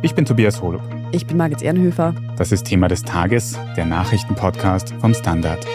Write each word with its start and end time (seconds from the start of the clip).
Ich 0.00 0.14
bin 0.14 0.24
Tobias 0.24 0.62
Holub. 0.62 0.80
Ich 1.10 1.26
bin 1.26 1.36
Margit 1.36 1.60
Ehrenhöfer. 1.60 2.14
Das 2.36 2.52
ist 2.52 2.66
Thema 2.66 2.86
des 2.86 3.02
Tages, 3.02 3.58
der 3.76 3.84
Nachrichtenpodcast 3.84 4.94
vom 5.00 5.12
Standard. 5.12 5.66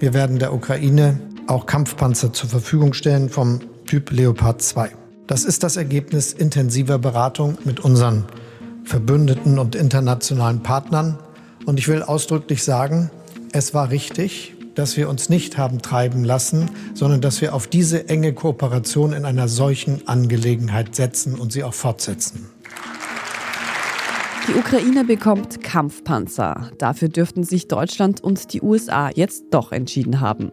Wir 0.00 0.12
werden 0.12 0.40
der 0.40 0.52
Ukraine 0.52 1.20
auch 1.46 1.66
Kampfpanzer 1.66 2.32
zur 2.32 2.48
Verfügung 2.50 2.92
stellen 2.94 3.28
vom 3.28 3.60
Typ 3.86 4.10
Leopard 4.10 4.60
2. 4.60 4.90
Das 5.28 5.44
ist 5.44 5.62
das 5.62 5.76
Ergebnis 5.76 6.32
intensiver 6.32 6.98
Beratung 6.98 7.58
mit 7.64 7.78
unseren 7.78 8.24
Verbündeten 8.82 9.60
und 9.60 9.76
internationalen 9.76 10.64
Partnern. 10.64 11.16
Und 11.64 11.78
ich 11.78 11.86
will 11.86 12.02
ausdrücklich 12.02 12.64
sagen, 12.64 13.12
es 13.52 13.72
war 13.72 13.90
richtig, 13.90 14.56
dass 14.78 14.96
wir 14.96 15.08
uns 15.08 15.28
nicht 15.28 15.58
haben 15.58 15.82
treiben 15.82 16.22
lassen, 16.22 16.70
sondern 16.94 17.20
dass 17.20 17.40
wir 17.40 17.52
auf 17.52 17.66
diese 17.66 18.08
enge 18.08 18.32
Kooperation 18.32 19.12
in 19.12 19.24
einer 19.24 19.48
solchen 19.48 20.06
Angelegenheit 20.06 20.94
setzen 20.94 21.34
und 21.34 21.52
sie 21.52 21.64
auch 21.64 21.74
fortsetzen. 21.74 22.46
Die 24.48 24.54
Ukraine 24.54 25.04
bekommt 25.04 25.62
Kampfpanzer. 25.62 26.70
Dafür 26.78 27.08
dürften 27.08 27.42
sich 27.44 27.68
Deutschland 27.68 28.22
und 28.22 28.54
die 28.54 28.62
USA 28.62 29.10
jetzt 29.14 29.46
doch 29.50 29.72
entschieden 29.72 30.20
haben. 30.20 30.52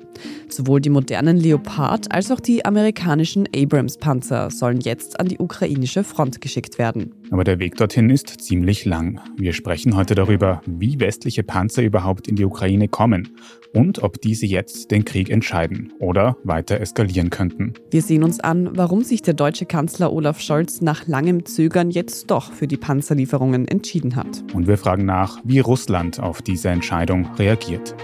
Sowohl 0.49 0.81
die 0.81 0.89
modernen 0.89 1.37
Leopard 1.37 2.11
als 2.11 2.29
auch 2.29 2.41
die 2.41 2.65
amerikanischen 2.65 3.47
Abrams-Panzer 3.55 4.49
sollen 4.49 4.81
jetzt 4.81 5.17
an 5.19 5.29
die 5.29 5.37
ukrainische 5.37 6.03
Front 6.03 6.41
geschickt 6.41 6.77
werden. 6.77 7.13
Aber 7.31 7.43
der 7.43 7.59
Weg 7.59 7.75
dorthin 7.75 8.09
ist 8.09 8.29
ziemlich 8.41 8.85
lang. 8.85 9.19
Wir 9.37 9.53
sprechen 9.53 9.95
heute 9.95 10.15
darüber, 10.15 10.61
wie 10.65 10.99
westliche 10.99 11.43
Panzer 11.43 11.81
überhaupt 11.81 12.27
in 12.27 12.35
die 12.35 12.45
Ukraine 12.45 12.87
kommen 12.87 13.29
und 13.73 14.03
ob 14.03 14.21
diese 14.21 14.45
jetzt 14.45 14.91
den 14.91 15.05
Krieg 15.05 15.29
entscheiden 15.29 15.93
oder 15.99 16.37
weiter 16.43 16.79
eskalieren 16.79 17.29
könnten. 17.29 17.73
Wir 17.91 18.01
sehen 18.01 18.23
uns 18.23 18.39
an, 18.39 18.77
warum 18.77 19.03
sich 19.03 19.21
der 19.21 19.33
deutsche 19.33 19.65
Kanzler 19.65 20.13
Olaf 20.13 20.39
Scholz 20.39 20.81
nach 20.81 21.07
langem 21.07 21.45
Zögern 21.45 21.89
jetzt 21.89 22.29
doch 22.31 22.51
für 22.51 22.67
die 22.67 22.77
Panzerlieferungen 22.77 23.67
entschieden 23.67 24.15
hat. 24.15 24.43
Und 24.53 24.67
wir 24.67 24.77
fragen 24.77 25.05
nach, 25.05 25.39
wie 25.43 25.59
Russland 25.59 26.19
auf 26.19 26.41
diese 26.41 26.69
Entscheidung 26.69 27.25
reagiert. 27.35 27.95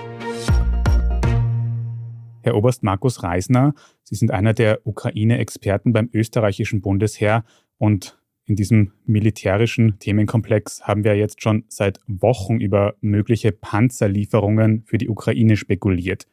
Herr 2.43 2.55
Oberst 2.55 2.81
Markus 2.81 3.21
Reisner, 3.21 3.73
Sie 4.03 4.15
sind 4.15 4.31
einer 4.31 4.53
der 4.53 4.81
Ukraine-Experten 4.83 5.93
beim 5.93 6.09
österreichischen 6.11 6.81
Bundesheer 6.81 7.45
und 7.77 8.20
in 8.45 8.55
diesem 8.55 8.91
militärischen 9.05 9.99
Themenkomplex 9.99 10.81
haben 10.81 11.03
wir 11.03 11.15
jetzt 11.15 11.41
schon 11.41 11.63
seit 11.67 11.99
Wochen 12.07 12.59
über 12.59 12.95
mögliche 13.01 13.51
Panzerlieferungen 13.51 14.83
für 14.85 14.97
die 14.97 15.09
Ukraine 15.09 15.57
spekuliert. 15.57 16.27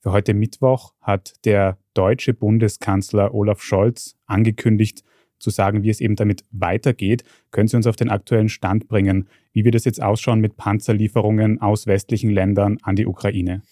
Für 0.00 0.12
heute 0.12 0.34
Mittwoch 0.34 0.94
hat 1.00 1.34
der 1.44 1.76
deutsche 1.94 2.32
Bundeskanzler 2.32 3.34
Olaf 3.34 3.60
Scholz 3.60 4.16
angekündigt, 4.26 5.02
zu 5.38 5.50
sagen, 5.50 5.82
wie 5.82 5.90
es 5.90 6.00
eben 6.00 6.16
damit 6.16 6.44
weitergeht. 6.50 7.22
Können 7.50 7.68
Sie 7.68 7.76
uns 7.76 7.86
auf 7.86 7.96
den 7.96 8.08
aktuellen 8.08 8.48
Stand 8.48 8.88
bringen, 8.88 9.28
wie 9.52 9.64
wird 9.64 9.74
es 9.74 9.84
jetzt 9.84 10.02
ausschauen 10.02 10.40
mit 10.40 10.56
Panzerlieferungen 10.56 11.60
aus 11.60 11.86
westlichen 11.86 12.30
Ländern 12.30 12.78
an 12.82 12.96
die 12.96 13.06
Ukraine? 13.06 13.62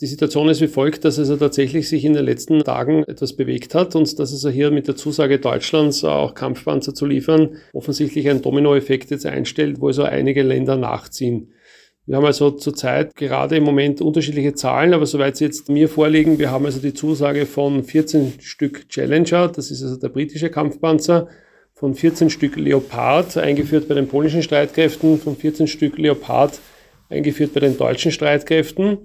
Die 0.00 0.06
Situation 0.06 0.48
ist 0.48 0.60
wie 0.60 0.68
folgt, 0.68 1.04
dass 1.04 1.18
also 1.18 1.36
tatsächlich 1.36 1.88
sich 1.88 2.04
in 2.04 2.12
den 2.12 2.24
letzten 2.24 2.62
Tagen 2.62 3.02
etwas 3.04 3.32
bewegt 3.32 3.74
hat 3.74 3.96
und 3.96 4.16
dass 4.20 4.32
also 4.32 4.48
hier 4.48 4.70
mit 4.70 4.86
der 4.86 4.94
Zusage 4.94 5.40
Deutschlands 5.40 6.04
auch 6.04 6.34
Kampfpanzer 6.34 6.94
zu 6.94 7.04
liefern 7.04 7.56
offensichtlich 7.72 8.28
ein 8.30 8.40
Dominoeffekt 8.40 9.10
jetzt 9.10 9.26
einstellt, 9.26 9.80
wo 9.80 9.88
also 9.88 10.04
einige 10.04 10.42
Länder 10.42 10.76
nachziehen. 10.76 11.52
Wir 12.06 12.16
haben 12.16 12.24
also 12.24 12.52
zurzeit 12.52 13.16
gerade 13.16 13.56
im 13.56 13.64
Moment 13.64 14.00
unterschiedliche 14.00 14.54
Zahlen, 14.54 14.94
aber 14.94 15.04
soweit 15.04 15.36
sie 15.36 15.46
jetzt 15.46 15.68
mir 15.68 15.88
vorliegen, 15.88 16.38
wir 16.38 16.52
haben 16.52 16.64
also 16.64 16.78
die 16.78 16.94
Zusage 16.94 17.44
von 17.44 17.82
14 17.82 18.34
Stück 18.40 18.88
Challenger, 18.88 19.48
das 19.48 19.72
ist 19.72 19.82
also 19.82 19.96
der 19.96 20.10
britische 20.10 20.48
Kampfpanzer, 20.48 21.26
von 21.74 21.94
14 21.94 22.30
Stück 22.30 22.54
Leopard, 22.54 23.36
eingeführt 23.36 23.88
bei 23.88 23.94
den 23.94 24.06
polnischen 24.06 24.44
Streitkräften, 24.44 25.18
von 25.18 25.36
14 25.36 25.66
Stück 25.66 25.98
Leopard, 25.98 26.60
eingeführt 27.08 27.52
bei 27.52 27.60
den 27.60 27.76
deutschen 27.76 28.12
Streitkräften. 28.12 28.98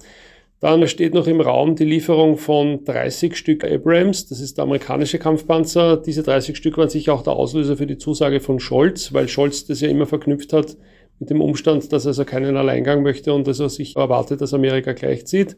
Dann 0.63 0.87
steht 0.87 1.13
noch 1.13 1.27
im 1.27 1.41
Raum 1.41 1.75
die 1.75 1.83
Lieferung 1.83 2.37
von 2.37 2.85
30 2.85 3.35
Stück 3.35 3.65
Abrams, 3.65 4.29
das 4.29 4.39
ist 4.39 4.57
der 4.57 4.63
amerikanische 4.63 5.19
Kampfpanzer. 5.19 5.97
Diese 5.97 6.23
30 6.23 6.55
Stück 6.55 6.77
waren 6.77 6.87
sicher 6.87 7.13
auch 7.13 7.21
der 7.21 7.33
Auslöser 7.33 7.75
für 7.75 7.85
die 7.85 7.97
Zusage 7.97 8.39
von 8.39 8.61
Scholz, 8.61 9.13
weil 9.13 9.27
Scholz 9.27 9.65
das 9.65 9.81
ja 9.81 9.89
immer 9.89 10.05
verknüpft 10.05 10.53
hat 10.53 10.77
mit 11.19 11.29
dem 11.29 11.41
Umstand, 11.41 11.91
dass 11.91 12.05
er 12.05 12.11
also 12.11 12.23
keinen 12.23 12.55
Alleingang 12.55 13.03
möchte 13.03 13.33
und 13.33 13.45
dass 13.45 13.59
er 13.59 13.67
sich 13.67 13.97
erwartet, 13.97 14.39
dass 14.39 14.53
Amerika 14.53 14.93
gleichzieht. 14.93 15.57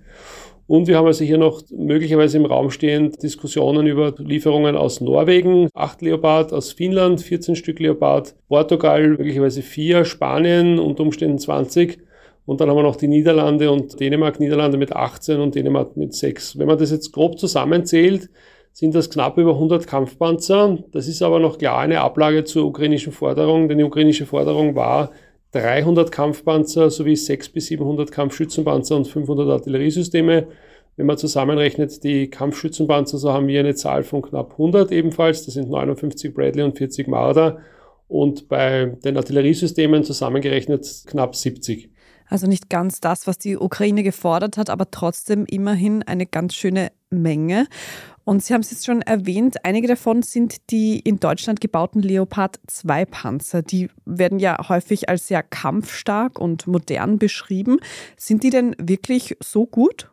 Und 0.65 0.87
wir 0.87 0.97
haben 0.97 1.05
also 1.05 1.23
hier 1.23 1.37
noch 1.37 1.61
möglicherweise 1.69 2.37
im 2.37 2.45
Raum 2.45 2.71
stehend 2.71 3.21
Diskussionen 3.21 3.85
über 3.85 4.15
Lieferungen 4.17 4.75
aus 4.75 5.01
Norwegen, 5.01 5.69
8 5.75 6.01
Leopard, 6.01 6.51
aus 6.51 6.71
Finnland 6.71 7.21
14 7.21 7.55
Stück 7.55 7.77
Leopard, 7.79 8.33
Portugal 8.47 9.09
möglicherweise 9.09 9.61
4, 9.61 10.03
Spanien 10.03 10.79
unter 10.79 11.03
Umständen 11.03 11.37
20 11.37 11.99
und 12.45 12.61
dann 12.61 12.69
haben 12.69 12.77
wir 12.77 12.83
noch 12.83 12.95
die 12.95 13.07
Niederlande 13.07 13.71
und 13.71 13.99
Dänemark, 13.99 14.39
Niederlande 14.39 14.77
mit 14.77 14.95
18 14.95 15.39
und 15.39 15.55
Dänemark 15.55 15.97
mit 15.97 16.13
6. 16.13 16.59
Wenn 16.59 16.67
man 16.67 16.77
das 16.77 16.91
jetzt 16.91 17.11
grob 17.11 17.39
zusammenzählt, 17.39 18.29
sind 18.71 18.93
das 18.93 19.09
knapp 19.09 19.37
über 19.37 19.53
100 19.53 19.87
Kampfpanzer. 19.87 20.77
Das 20.91 21.07
ist 21.07 21.21
aber 21.21 21.39
noch 21.39 21.57
klar 21.57 21.79
eine 21.79 22.01
Ablage 22.01 22.43
zur 22.43 22.65
ukrainischen 22.65 23.13
Forderung, 23.13 23.67
denn 23.67 23.77
die 23.77 23.83
ukrainische 23.83 24.25
Forderung 24.25 24.75
war 24.75 25.11
300 25.53 26.11
Kampfpanzer 26.11 26.89
sowie 26.89 27.15
600 27.15 27.53
bis 27.53 27.67
700 27.67 28.11
Kampfschützenpanzer 28.11 28.97
und 28.97 29.07
500 29.07 29.49
Artilleriesysteme. 29.49 30.47
Wenn 30.97 31.05
man 31.05 31.17
zusammenrechnet 31.17 32.03
die 32.03 32.29
Kampfschützenpanzer, 32.29 33.17
so 33.17 33.31
haben 33.31 33.47
wir 33.47 33.61
eine 33.61 33.75
Zahl 33.75 34.03
von 34.03 34.21
knapp 34.21 34.51
100 34.51 34.91
ebenfalls. 34.91 35.45
Das 35.45 35.53
sind 35.53 35.69
59 35.69 36.33
Bradley 36.33 36.63
und 36.63 36.77
40 36.77 37.07
Marder. 37.07 37.59
Und 38.07 38.49
bei 38.49 38.97
den 39.03 39.17
Artilleriesystemen 39.17 40.03
zusammengerechnet 40.03 41.03
knapp 41.07 41.35
70. 41.35 41.89
Also 42.35 42.47
nicht 42.47 42.69
ganz 42.69 42.99
das, 42.99 43.27
was 43.27 43.37
die 43.37 43.55
Ukraine 43.55 44.03
gefordert 44.03 44.57
hat, 44.57 44.69
aber 44.69 44.91
trotzdem 44.91 45.45
immerhin 45.45 46.03
eine 46.03 46.25
ganz 46.25 46.53
schöne 46.53 46.91
Menge. 47.09 47.65
Und 48.25 48.43
Sie 48.43 48.53
haben 48.53 48.59
es 48.59 48.71
jetzt 48.71 48.85
schon 48.85 49.01
erwähnt, 49.01 49.63
einige 49.63 49.87
davon 49.87 50.21
sind 50.21 50.69
die 50.69 50.99
in 50.99 51.21
Deutschland 51.21 51.61
gebauten 51.61 52.01
Leopard 52.01 52.59
2 52.67 53.05
Panzer. 53.05 53.61
Die 53.61 53.89
werden 54.03 54.39
ja 54.39 54.67
häufig 54.67 55.07
als 55.07 55.27
sehr 55.27 55.43
kampfstark 55.43 56.37
und 56.37 56.67
modern 56.67 57.19
beschrieben. 57.19 57.77
Sind 58.17 58.43
die 58.43 58.49
denn 58.49 58.75
wirklich 58.79 59.37
so 59.41 59.65
gut? 59.65 60.11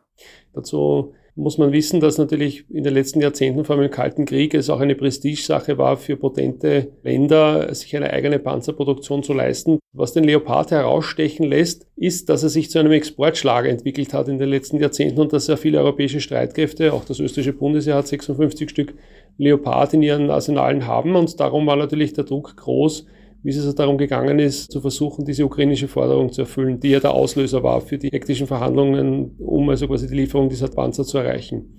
Dazu 0.53 1.13
muss 1.35 1.57
man 1.57 1.71
wissen, 1.71 1.99
dass 1.99 2.19
natürlich 2.19 2.65
in 2.69 2.83
den 2.83 2.93
letzten 2.93 3.19
Jahrzehnten, 3.19 3.65
vor 3.65 3.75
allem 3.75 3.85
im 3.85 3.91
Kalten 3.91 4.25
Krieg, 4.25 4.53
es 4.53 4.69
auch 4.69 4.79
eine 4.79 4.95
Prestigesache 4.95 5.77
war 5.77 5.97
für 5.97 6.15
potente 6.15 6.89
Länder, 7.01 7.73
sich 7.73 7.95
eine 7.95 8.11
eigene 8.11 8.37
Panzerproduktion 8.37 9.23
zu 9.23 9.33
leisten. 9.33 9.79
Was 9.93 10.13
den 10.13 10.25
Leopard 10.25 10.69
herausstechen 10.69 11.45
lässt, 11.45 11.87
ist, 11.95 12.29
dass 12.29 12.43
er 12.43 12.49
sich 12.49 12.69
zu 12.69 12.79
einem 12.79 12.91
Exportschlager 12.91 13.69
entwickelt 13.69 14.13
hat 14.13 14.27
in 14.27 14.37
den 14.37 14.49
letzten 14.49 14.79
Jahrzehnten 14.79 15.19
und 15.21 15.33
dass 15.33 15.47
sehr 15.47 15.57
viele 15.57 15.79
europäische 15.79 16.21
Streitkräfte, 16.21 16.93
auch 16.93 17.05
das 17.05 17.19
österreichische 17.19 17.53
Bundesheer 17.53 17.95
hat 17.95 18.07
56 18.07 18.69
Stück 18.69 18.93
Leopard 19.37 19.93
in 19.95 20.03
ihren 20.03 20.29
Arsenalen 20.29 20.85
haben 20.85 21.15
und 21.15 21.39
darum 21.39 21.65
war 21.65 21.75
natürlich 21.75 22.13
der 22.13 22.25
Druck 22.25 22.55
groß, 22.55 23.05
wie 23.43 23.49
es 23.49 23.57
also 23.57 23.73
darum 23.73 23.97
gegangen 23.97 24.39
ist, 24.39 24.71
zu 24.71 24.81
versuchen, 24.81 25.25
diese 25.25 25.45
ukrainische 25.45 25.89
Forderung 25.89 26.31
zu 26.31 26.41
erfüllen, 26.41 26.79
die 26.79 26.89
ja 26.89 26.99
der 26.99 27.13
Auslöser 27.13 27.61
war 27.61 27.81
für 27.81 27.97
die 27.97 28.09
hektischen 28.09 28.47
Verhandlungen, 28.47 29.35
um 29.37 29.69
also 29.69 29.87
quasi 29.87 30.07
die 30.07 30.15
Lieferung 30.15 30.49
dieser 30.49 30.69
Panzer 30.69 31.03
zu 31.03 31.17
erreichen. 31.17 31.77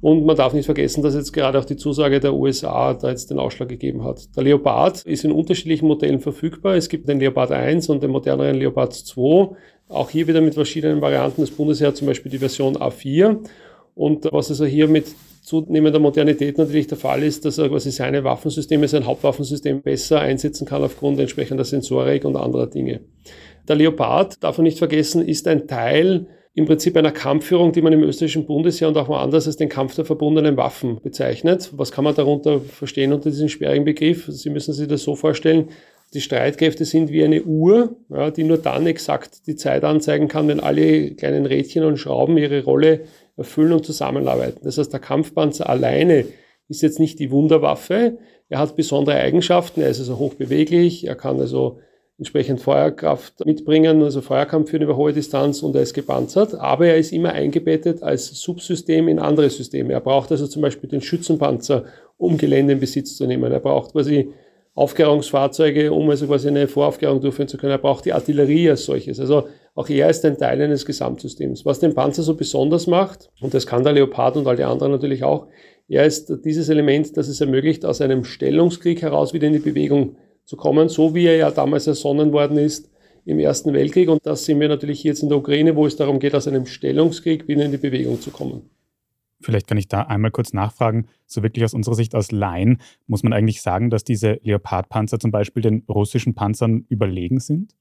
Und 0.00 0.24
man 0.24 0.36
darf 0.36 0.52
nicht 0.52 0.66
vergessen, 0.66 1.02
dass 1.02 1.14
jetzt 1.14 1.32
gerade 1.32 1.58
auch 1.58 1.64
die 1.64 1.76
Zusage 1.76 2.20
der 2.20 2.34
USA 2.34 2.94
da 2.94 3.08
jetzt 3.10 3.30
den 3.30 3.38
Ausschlag 3.38 3.68
gegeben 3.68 4.04
hat. 4.04 4.36
Der 4.36 4.44
Leopard 4.44 5.02
ist 5.02 5.24
in 5.24 5.32
unterschiedlichen 5.32 5.88
Modellen 5.88 6.20
verfügbar. 6.20 6.76
Es 6.76 6.88
gibt 6.88 7.08
den 7.08 7.18
Leopard 7.18 7.50
1 7.50 7.88
und 7.88 8.02
den 8.02 8.12
moderneren 8.12 8.56
Leopard 8.56 8.92
2. 8.92 9.56
Auch 9.88 10.10
hier 10.10 10.28
wieder 10.28 10.40
mit 10.40 10.54
verschiedenen 10.54 11.00
Varianten. 11.00 11.40
Das 11.40 11.50
Bundesheer 11.50 11.94
zum 11.94 12.06
Beispiel 12.06 12.30
die 12.30 12.38
Version 12.38 12.76
A4. 12.76 13.38
Und 13.96 14.28
was 14.30 14.50
also 14.50 14.64
hier 14.64 14.86
mit 14.86 15.06
zunehmender 15.48 15.98
Modernität 15.98 16.58
natürlich 16.58 16.88
der 16.88 16.98
Fall 16.98 17.22
ist, 17.22 17.44
dass 17.44 17.56
er 17.56 17.70
quasi 17.70 17.90
seine 17.90 18.22
Waffensysteme, 18.22 18.86
sein 18.86 19.06
Hauptwaffensystem 19.06 19.80
besser 19.80 20.20
einsetzen 20.20 20.66
kann 20.66 20.82
aufgrund 20.82 21.18
entsprechender 21.18 21.64
Sensorik 21.64 22.24
und 22.26 22.36
anderer 22.36 22.66
Dinge. 22.66 23.00
Der 23.66 23.76
Leopard, 23.76 24.42
darf 24.44 24.58
man 24.58 24.64
nicht 24.64 24.78
vergessen, 24.78 25.26
ist 25.26 25.48
ein 25.48 25.66
Teil 25.66 26.26
im 26.54 26.66
Prinzip 26.66 26.96
einer 26.96 27.12
Kampfführung, 27.12 27.72
die 27.72 27.80
man 27.80 27.92
im 27.92 28.02
österreichischen 28.02 28.44
Bundesheer 28.44 28.88
und 28.88 28.96
auch 28.98 29.08
woanders 29.08 29.46
als 29.46 29.56
den 29.56 29.68
Kampf 29.68 29.94
der 29.94 30.04
verbundenen 30.04 30.56
Waffen 30.56 31.00
bezeichnet. 31.02 31.70
Was 31.72 31.92
kann 31.92 32.04
man 32.04 32.14
darunter 32.14 32.60
verstehen 32.60 33.12
unter 33.12 33.30
diesem 33.30 33.48
sperrigen 33.48 33.84
Begriff? 33.84 34.26
Sie 34.26 34.50
müssen 34.50 34.74
sich 34.74 34.88
das 34.88 35.02
so 35.02 35.16
vorstellen, 35.16 35.68
die 36.14 36.20
Streitkräfte 36.20 36.84
sind 36.84 37.10
wie 37.10 37.24
eine 37.24 37.42
Uhr, 37.42 37.96
ja, 38.10 38.30
die 38.30 38.44
nur 38.44 38.58
dann 38.58 38.86
exakt 38.86 39.46
die 39.46 39.56
Zeit 39.56 39.84
anzeigen 39.84 40.28
kann, 40.28 40.48
wenn 40.48 40.60
alle 40.60 41.12
kleinen 41.12 41.46
Rädchen 41.46 41.84
und 41.84 41.98
Schrauben 41.98 42.36
ihre 42.38 42.64
Rolle 42.64 43.02
erfüllen 43.38 43.72
und 43.72 43.86
zusammenarbeiten. 43.86 44.60
Das 44.64 44.78
heißt, 44.78 44.92
der 44.92 45.00
Kampfpanzer 45.00 45.68
alleine 45.68 46.26
ist 46.68 46.82
jetzt 46.82 46.98
nicht 46.98 47.18
die 47.18 47.30
Wunderwaffe. 47.30 48.18
Er 48.48 48.58
hat 48.58 48.76
besondere 48.76 49.16
Eigenschaften. 49.16 49.80
Er 49.80 49.88
ist 49.88 50.00
also 50.00 50.18
hochbeweglich. 50.18 51.06
Er 51.06 51.14
kann 51.14 51.40
also 51.40 51.78
entsprechend 52.18 52.60
Feuerkraft 52.60 53.46
mitbringen, 53.46 54.02
also 54.02 54.20
Feuerkampf 54.20 54.70
führen 54.70 54.82
über 54.82 54.96
hohe 54.96 55.12
Distanz 55.12 55.62
und 55.62 55.76
er 55.76 55.82
ist 55.82 55.94
gepanzert, 55.94 56.52
aber 56.54 56.88
er 56.88 56.96
ist 56.96 57.12
immer 57.12 57.32
eingebettet 57.32 58.02
als 58.02 58.26
Subsystem 58.26 59.06
in 59.06 59.20
andere 59.20 59.48
Systeme. 59.48 59.92
Er 59.92 60.00
braucht 60.00 60.32
also 60.32 60.48
zum 60.48 60.62
Beispiel 60.62 60.90
den 60.90 61.00
Schützenpanzer, 61.00 61.84
um 62.16 62.36
Gelände 62.36 62.72
in 62.72 62.80
Besitz 62.80 63.16
zu 63.16 63.24
nehmen. 63.26 63.52
Er 63.52 63.60
braucht 63.60 63.92
quasi 63.92 64.32
Aufklärungsfahrzeuge, 64.74 65.92
um 65.92 66.10
also 66.10 66.26
quasi 66.26 66.48
eine 66.48 66.66
Voraufklärung 66.66 67.20
durchführen 67.20 67.48
zu 67.48 67.56
können. 67.56 67.72
Er 67.72 67.78
braucht 67.78 68.04
die 68.04 68.12
Artillerie 68.12 68.70
als 68.70 68.84
solches. 68.84 69.20
Also 69.20 69.48
auch 69.78 69.88
er 69.88 70.10
ist 70.10 70.24
ein 70.24 70.36
Teil 70.36 70.60
eines 70.60 70.84
Gesamtsystems. 70.84 71.64
Was 71.64 71.78
den 71.78 71.94
Panzer 71.94 72.24
so 72.24 72.34
besonders 72.34 72.88
macht, 72.88 73.30
und 73.40 73.54
das 73.54 73.64
kann 73.64 73.84
der 73.84 73.92
Leopard 73.92 74.36
und 74.36 74.48
all 74.48 74.56
die 74.56 74.64
anderen 74.64 74.90
natürlich 74.90 75.22
auch, 75.22 75.46
er 75.86 76.04
ist 76.04 76.44
dieses 76.44 76.68
Element, 76.68 77.16
das 77.16 77.28
es 77.28 77.40
ermöglicht, 77.40 77.84
aus 77.84 78.00
einem 78.00 78.24
Stellungskrieg 78.24 79.02
heraus 79.02 79.32
wieder 79.32 79.46
in 79.46 79.52
die 79.52 79.60
Bewegung 79.60 80.16
zu 80.44 80.56
kommen, 80.56 80.88
so 80.88 81.14
wie 81.14 81.26
er 81.26 81.36
ja 81.36 81.52
damals 81.52 81.86
ersonnen 81.86 82.32
worden 82.32 82.58
ist 82.58 82.90
im 83.24 83.38
Ersten 83.38 83.72
Weltkrieg. 83.72 84.08
Und 84.08 84.26
das 84.26 84.46
sehen 84.46 84.58
wir 84.58 84.68
natürlich 84.68 85.04
jetzt 85.04 85.22
in 85.22 85.28
der 85.28 85.38
Ukraine, 85.38 85.76
wo 85.76 85.86
es 85.86 85.94
darum 85.94 86.18
geht, 86.18 86.34
aus 86.34 86.48
einem 86.48 86.66
Stellungskrieg 86.66 87.46
wieder 87.46 87.64
in 87.64 87.70
die 87.70 87.78
Bewegung 87.78 88.20
zu 88.20 88.32
kommen. 88.32 88.62
Vielleicht 89.40 89.68
kann 89.68 89.78
ich 89.78 89.86
da 89.86 90.02
einmal 90.02 90.32
kurz 90.32 90.52
nachfragen. 90.52 91.06
So 91.26 91.44
wirklich 91.44 91.64
aus 91.64 91.72
unserer 91.72 91.94
Sicht 91.94 92.16
als 92.16 92.32
Laien, 92.32 92.80
muss 93.06 93.22
man 93.22 93.32
eigentlich 93.32 93.62
sagen, 93.62 93.90
dass 93.90 94.02
diese 94.02 94.40
Leopardpanzer 94.42 95.20
zum 95.20 95.30
Beispiel 95.30 95.62
den 95.62 95.84
russischen 95.88 96.34
Panzern 96.34 96.84
überlegen 96.88 97.38
sind? 97.38 97.76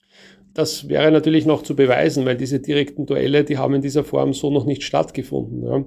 Das 0.58 0.90
wäre 0.90 1.12
natürlich 1.12 1.46
noch 1.46 1.62
zu 1.62 1.76
beweisen, 1.76 2.26
weil 2.26 2.36
diese 2.36 2.60
direkten 2.60 3.06
Duelle, 3.06 3.44
die 3.44 3.60
haben 3.60 3.76
in 3.76 3.84
dieser 3.84 4.04
Form 4.04 4.34
so 4.34 4.50
noch 4.50 4.66
nicht 4.66 4.82
stattgefunden. 4.82 5.64
Ja. 5.64 5.86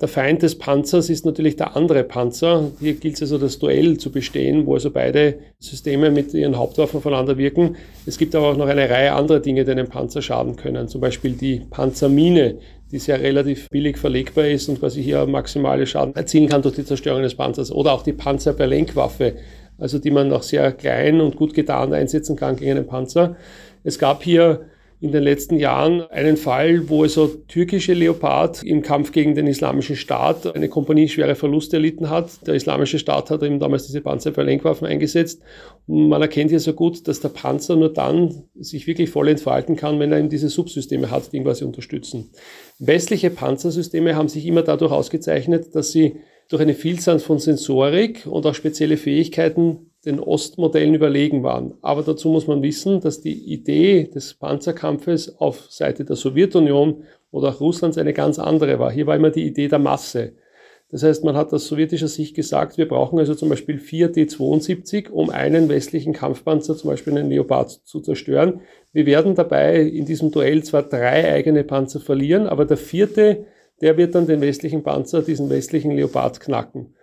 Der 0.00 0.08
Feind 0.08 0.42
des 0.42 0.58
Panzers 0.58 1.08
ist 1.08 1.24
natürlich 1.24 1.54
der 1.54 1.76
andere 1.76 2.02
Panzer. 2.02 2.72
Hier 2.80 2.94
gilt 2.94 3.14
es 3.14 3.22
also, 3.22 3.38
das 3.38 3.60
Duell 3.60 3.96
zu 3.96 4.10
bestehen, 4.10 4.66
wo 4.66 4.74
also 4.74 4.90
beide 4.90 5.38
Systeme 5.60 6.10
mit 6.10 6.34
ihren 6.34 6.56
Hauptwaffen 6.56 7.00
voneinander 7.00 7.38
wirken. 7.38 7.76
Es 8.06 8.18
gibt 8.18 8.34
aber 8.34 8.48
auch 8.48 8.56
noch 8.56 8.66
eine 8.66 8.90
Reihe 8.90 9.12
anderer 9.12 9.38
Dinge, 9.38 9.64
die 9.64 9.70
einem 9.70 9.88
Panzer 9.88 10.20
schaden 10.20 10.56
können. 10.56 10.88
Zum 10.88 11.00
Beispiel 11.00 11.34
die 11.34 11.62
Panzermine, 11.70 12.58
die 12.90 12.98
sehr 12.98 13.20
relativ 13.20 13.68
billig 13.70 13.98
verlegbar 13.98 14.48
ist 14.48 14.68
und 14.68 14.80
quasi 14.80 15.00
hier 15.00 15.26
maximale 15.26 15.86
Schaden 15.86 16.16
erzielen 16.16 16.48
kann 16.48 16.62
durch 16.62 16.74
die 16.74 16.84
Zerstörung 16.84 17.22
des 17.22 17.36
Panzers. 17.36 17.70
Oder 17.70 17.92
auch 17.92 18.02
die 18.02 18.14
Panzerberlenkwaffe, 18.14 19.36
also 19.78 19.98
die 19.98 20.10
man 20.10 20.32
auch 20.32 20.42
sehr 20.42 20.72
klein 20.72 21.20
und 21.20 21.36
gut 21.36 21.54
getarnt 21.54 21.94
einsetzen 21.94 22.36
kann 22.36 22.56
gegen 22.56 22.72
einen 22.72 22.86
Panzer. 22.86 23.36
Es 23.84 23.98
gab 23.98 24.22
hier 24.22 24.66
in 25.00 25.12
den 25.12 25.22
letzten 25.22 25.56
Jahren 25.56 26.02
einen 26.10 26.36
Fall, 26.36 26.88
wo 26.88 27.04
also 27.04 27.28
türkische 27.28 27.92
Leopard 27.92 28.64
im 28.64 28.82
Kampf 28.82 29.12
gegen 29.12 29.36
den 29.36 29.46
Islamischen 29.46 29.94
Staat 29.94 30.56
eine 30.56 30.68
Kompanie 30.68 31.08
schwere 31.08 31.36
Verluste 31.36 31.76
erlitten 31.76 32.10
hat. 32.10 32.44
Der 32.48 32.54
Islamische 32.54 32.98
Staat 32.98 33.30
hat 33.30 33.44
eben 33.44 33.60
damals 33.60 33.86
diese 33.86 34.00
Panzerverlenkwaffen 34.00 34.88
eingesetzt. 34.88 35.40
Und 35.86 36.08
man 36.08 36.20
erkennt 36.20 36.50
hier 36.50 36.58
so 36.58 36.72
gut, 36.72 37.06
dass 37.06 37.20
der 37.20 37.28
Panzer 37.28 37.76
nur 37.76 37.92
dann 37.92 38.42
sich 38.58 38.88
wirklich 38.88 39.10
voll 39.10 39.28
entfalten 39.28 39.76
kann, 39.76 40.00
wenn 40.00 40.10
er 40.10 40.18
eben 40.18 40.30
diese 40.30 40.48
Subsysteme 40.48 41.12
hat, 41.12 41.32
die 41.32 41.36
ihn 41.36 41.44
quasi 41.44 41.64
unterstützen. 41.64 42.30
Westliche 42.80 43.30
Panzersysteme 43.30 44.16
haben 44.16 44.28
sich 44.28 44.46
immer 44.46 44.62
dadurch 44.62 44.90
ausgezeichnet, 44.90 45.76
dass 45.76 45.92
sie 45.92 46.16
durch 46.48 46.62
eine 46.62 46.74
Vielzahl 46.74 47.18
von 47.18 47.38
Sensorik 47.38 48.26
und 48.26 48.46
auch 48.46 48.54
spezielle 48.54 48.96
Fähigkeiten 48.96 49.90
den 50.04 50.20
Ostmodellen 50.20 50.94
überlegen 50.94 51.42
waren. 51.42 51.74
Aber 51.82 52.02
dazu 52.02 52.30
muss 52.30 52.46
man 52.46 52.62
wissen, 52.62 53.00
dass 53.00 53.20
die 53.20 53.52
Idee 53.52 54.04
des 54.04 54.34
Panzerkampfes 54.34 55.38
auf 55.38 55.70
Seite 55.70 56.04
der 56.04 56.16
Sowjetunion 56.16 57.02
oder 57.30 57.50
auch 57.50 57.60
Russlands 57.60 57.98
eine 57.98 58.14
ganz 58.14 58.38
andere 58.38 58.78
war. 58.78 58.90
Hier 58.90 59.06
war 59.06 59.16
immer 59.16 59.30
die 59.30 59.46
Idee 59.46 59.68
der 59.68 59.78
Masse. 59.78 60.32
Das 60.90 61.02
heißt, 61.02 61.22
man 61.22 61.36
hat 61.36 61.52
aus 61.52 61.66
sowjetischer 61.66 62.08
Sicht 62.08 62.34
gesagt, 62.34 62.78
wir 62.78 62.88
brauchen 62.88 63.18
also 63.18 63.34
zum 63.34 63.50
Beispiel 63.50 63.78
vier 63.78 64.08
D-72, 64.08 65.10
um 65.10 65.28
einen 65.28 65.68
westlichen 65.68 66.14
Kampfpanzer, 66.14 66.76
zum 66.76 66.88
Beispiel 66.88 67.18
einen 67.18 67.28
Leopard, 67.28 67.70
zu 67.70 68.00
zerstören. 68.00 68.62
Wir 68.94 69.04
werden 69.04 69.34
dabei 69.34 69.82
in 69.82 70.06
diesem 70.06 70.30
Duell 70.30 70.62
zwar 70.62 70.84
drei 70.84 71.30
eigene 71.30 71.62
Panzer 71.62 72.00
verlieren, 72.00 72.46
aber 72.46 72.64
der 72.64 72.78
vierte, 72.78 73.44
der 73.80 73.96
wird 73.96 74.14
dann 74.14 74.26
den 74.26 74.40
westlichen 74.40 74.82
Panzer, 74.82 75.22
diesen 75.22 75.50
westlichen 75.50 75.92
Leopard 75.92 76.40
knacken. 76.40 76.94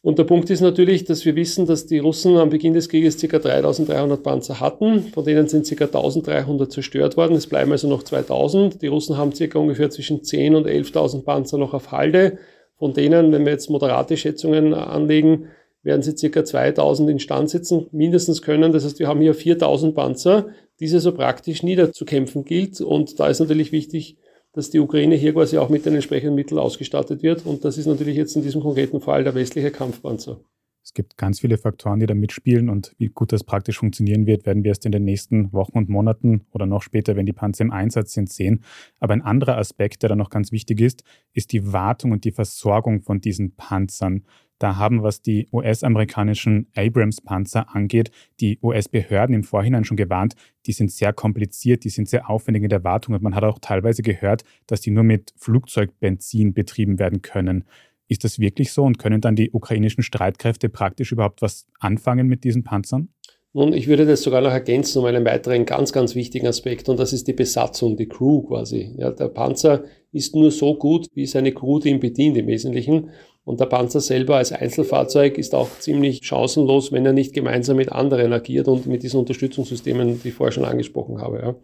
Und 0.00 0.18
der 0.18 0.24
Punkt 0.24 0.48
ist 0.48 0.60
natürlich, 0.60 1.04
dass 1.04 1.24
wir 1.24 1.34
wissen, 1.34 1.66
dass 1.66 1.86
die 1.86 1.98
Russen 1.98 2.36
am 2.36 2.50
Beginn 2.50 2.72
des 2.72 2.88
Krieges 2.88 3.18
ca. 3.20 3.38
3300 3.38 4.22
Panzer 4.22 4.60
hatten. 4.60 5.02
Von 5.12 5.24
denen 5.24 5.48
sind 5.48 5.68
ca. 5.68 5.84
1300 5.84 6.70
zerstört 6.70 7.16
worden. 7.16 7.36
Es 7.36 7.48
bleiben 7.48 7.72
also 7.72 7.88
noch 7.88 8.04
2000. 8.04 8.80
Die 8.80 8.86
Russen 8.86 9.16
haben 9.16 9.32
ca. 9.32 9.58
ungefähr 9.58 9.90
zwischen 9.90 10.20
10.000 10.20 10.56
und 10.56 10.66
11.000 10.66 11.24
Panzer 11.24 11.58
noch 11.58 11.74
auf 11.74 11.90
Halde. 11.90 12.38
Von 12.78 12.94
denen, 12.94 13.32
wenn 13.32 13.44
wir 13.44 13.52
jetzt 13.52 13.70
moderate 13.70 14.16
Schätzungen 14.16 14.72
anlegen, 14.72 15.48
werden 15.82 16.02
sie 16.02 16.30
ca. 16.30 16.44
2000 16.44 17.10
instand 17.10 17.50
setzen, 17.50 17.88
mindestens 17.90 18.40
können. 18.42 18.70
Das 18.70 18.84
heißt, 18.84 19.00
wir 19.00 19.08
haben 19.08 19.20
hier 19.20 19.34
4000 19.34 19.96
Panzer, 19.96 20.46
diese 20.78 21.00
so 21.00 21.12
praktisch 21.12 21.64
niederzukämpfen 21.64 22.44
gilt. 22.44 22.80
Und 22.80 23.18
da 23.18 23.26
ist 23.26 23.40
natürlich 23.40 23.72
wichtig, 23.72 24.16
dass 24.58 24.70
die 24.70 24.80
Ukraine 24.80 25.14
hier 25.14 25.34
quasi 25.34 25.56
auch 25.56 25.68
mit 25.68 25.86
den 25.86 25.94
entsprechenden 25.94 26.34
Mitteln 26.34 26.58
ausgestattet 26.58 27.22
wird. 27.22 27.46
Und 27.46 27.64
das 27.64 27.78
ist 27.78 27.86
natürlich 27.86 28.16
jetzt 28.16 28.34
in 28.34 28.42
diesem 28.42 28.60
konkreten 28.60 29.00
Fall 29.00 29.22
der 29.22 29.36
westliche 29.36 29.70
Kampfpanzer. 29.70 30.40
Es 30.82 30.92
gibt 30.94 31.16
ganz 31.16 31.38
viele 31.38 31.58
Faktoren, 31.58 32.00
die 32.00 32.06
da 32.06 32.14
mitspielen 32.14 32.68
und 32.68 32.92
wie 32.98 33.06
gut 33.06 33.30
das 33.30 33.44
praktisch 33.44 33.78
funktionieren 33.78 34.26
wird, 34.26 34.46
werden 34.46 34.64
wir 34.64 34.70
erst 34.70 34.84
in 34.84 34.90
den 34.90 35.04
nächsten 35.04 35.52
Wochen 35.52 35.78
und 35.78 35.88
Monaten 35.88 36.46
oder 36.50 36.66
noch 36.66 36.82
später, 36.82 37.14
wenn 37.14 37.26
die 37.26 37.32
Panzer 37.32 37.62
im 37.62 37.70
Einsatz 37.70 38.14
sind, 38.14 38.32
sehen. 38.32 38.64
Aber 38.98 39.12
ein 39.12 39.22
anderer 39.22 39.58
Aspekt, 39.58 40.02
der 40.02 40.08
da 40.08 40.16
noch 40.16 40.30
ganz 40.30 40.50
wichtig 40.50 40.80
ist, 40.80 41.04
ist 41.34 41.52
die 41.52 41.72
Wartung 41.72 42.10
und 42.10 42.24
die 42.24 42.32
Versorgung 42.32 43.02
von 43.02 43.20
diesen 43.20 43.54
Panzern 43.54 44.24
da 44.58 44.76
haben, 44.76 45.02
was 45.02 45.22
die 45.22 45.48
US-amerikanischen 45.52 46.66
Abrams-Panzer 46.76 47.74
angeht, 47.74 48.10
die 48.40 48.58
US-Behörden 48.62 49.34
im 49.34 49.44
Vorhinein 49.44 49.84
schon 49.84 49.96
gewarnt, 49.96 50.34
die 50.66 50.72
sind 50.72 50.90
sehr 50.90 51.12
kompliziert, 51.12 51.84
die 51.84 51.90
sind 51.90 52.08
sehr 52.08 52.28
aufwendig 52.28 52.64
in 52.64 52.68
der 52.68 52.84
Wartung 52.84 53.14
und 53.14 53.22
man 53.22 53.34
hat 53.34 53.44
auch 53.44 53.58
teilweise 53.60 54.02
gehört, 54.02 54.44
dass 54.66 54.80
die 54.80 54.90
nur 54.90 55.04
mit 55.04 55.32
Flugzeugbenzin 55.36 56.54
betrieben 56.54 56.98
werden 56.98 57.22
können. 57.22 57.64
Ist 58.08 58.24
das 58.24 58.38
wirklich 58.38 58.72
so 58.72 58.84
und 58.84 58.98
können 58.98 59.20
dann 59.20 59.36
die 59.36 59.50
ukrainischen 59.50 60.02
Streitkräfte 60.02 60.68
praktisch 60.68 61.12
überhaupt 61.12 61.42
was 61.42 61.66
anfangen 61.78 62.26
mit 62.26 62.42
diesen 62.42 62.64
Panzern? 62.64 63.10
Nun, 63.54 63.72
ich 63.72 63.88
würde 63.88 64.04
das 64.04 64.22
sogar 64.22 64.42
noch 64.42 64.50
ergänzen 64.50 64.98
um 64.98 65.06
einen 65.06 65.24
weiteren 65.24 65.64
ganz, 65.64 65.92
ganz 65.92 66.14
wichtigen 66.14 66.46
Aspekt 66.46 66.88
und 66.88 66.98
das 66.98 67.12
ist 67.12 67.26
die 67.28 67.32
Besatzung, 67.32 67.96
die 67.96 68.06
Crew 68.06 68.42
quasi. 68.42 68.94
Ja, 68.96 69.10
der 69.10 69.28
Panzer 69.28 69.84
ist 70.12 70.34
nur 70.34 70.50
so 70.50 70.74
gut, 70.74 71.06
wie 71.14 71.26
seine 71.26 71.52
Crew, 71.52 71.78
die 71.78 71.88
ihn 71.88 72.00
bedient 72.00 72.36
im 72.36 72.46
Wesentlichen. 72.46 73.10
Und 73.48 73.60
der 73.60 73.64
Panzer 73.64 74.02
selber 74.02 74.36
als 74.36 74.52
Einzelfahrzeug 74.52 75.38
ist 75.38 75.54
auch 75.54 75.70
ziemlich 75.78 76.20
chancenlos, 76.22 76.92
wenn 76.92 77.06
er 77.06 77.14
nicht 77.14 77.32
gemeinsam 77.32 77.78
mit 77.78 77.90
anderen 77.90 78.30
agiert 78.34 78.68
und 78.68 78.84
mit 78.84 79.02
diesen 79.02 79.20
Unterstützungssystemen, 79.20 80.20
die 80.22 80.28
ich 80.28 80.34
vorher 80.34 80.52
schon 80.52 80.66
angesprochen 80.66 81.22
habe. 81.22 81.38
Ja. 81.38 81.54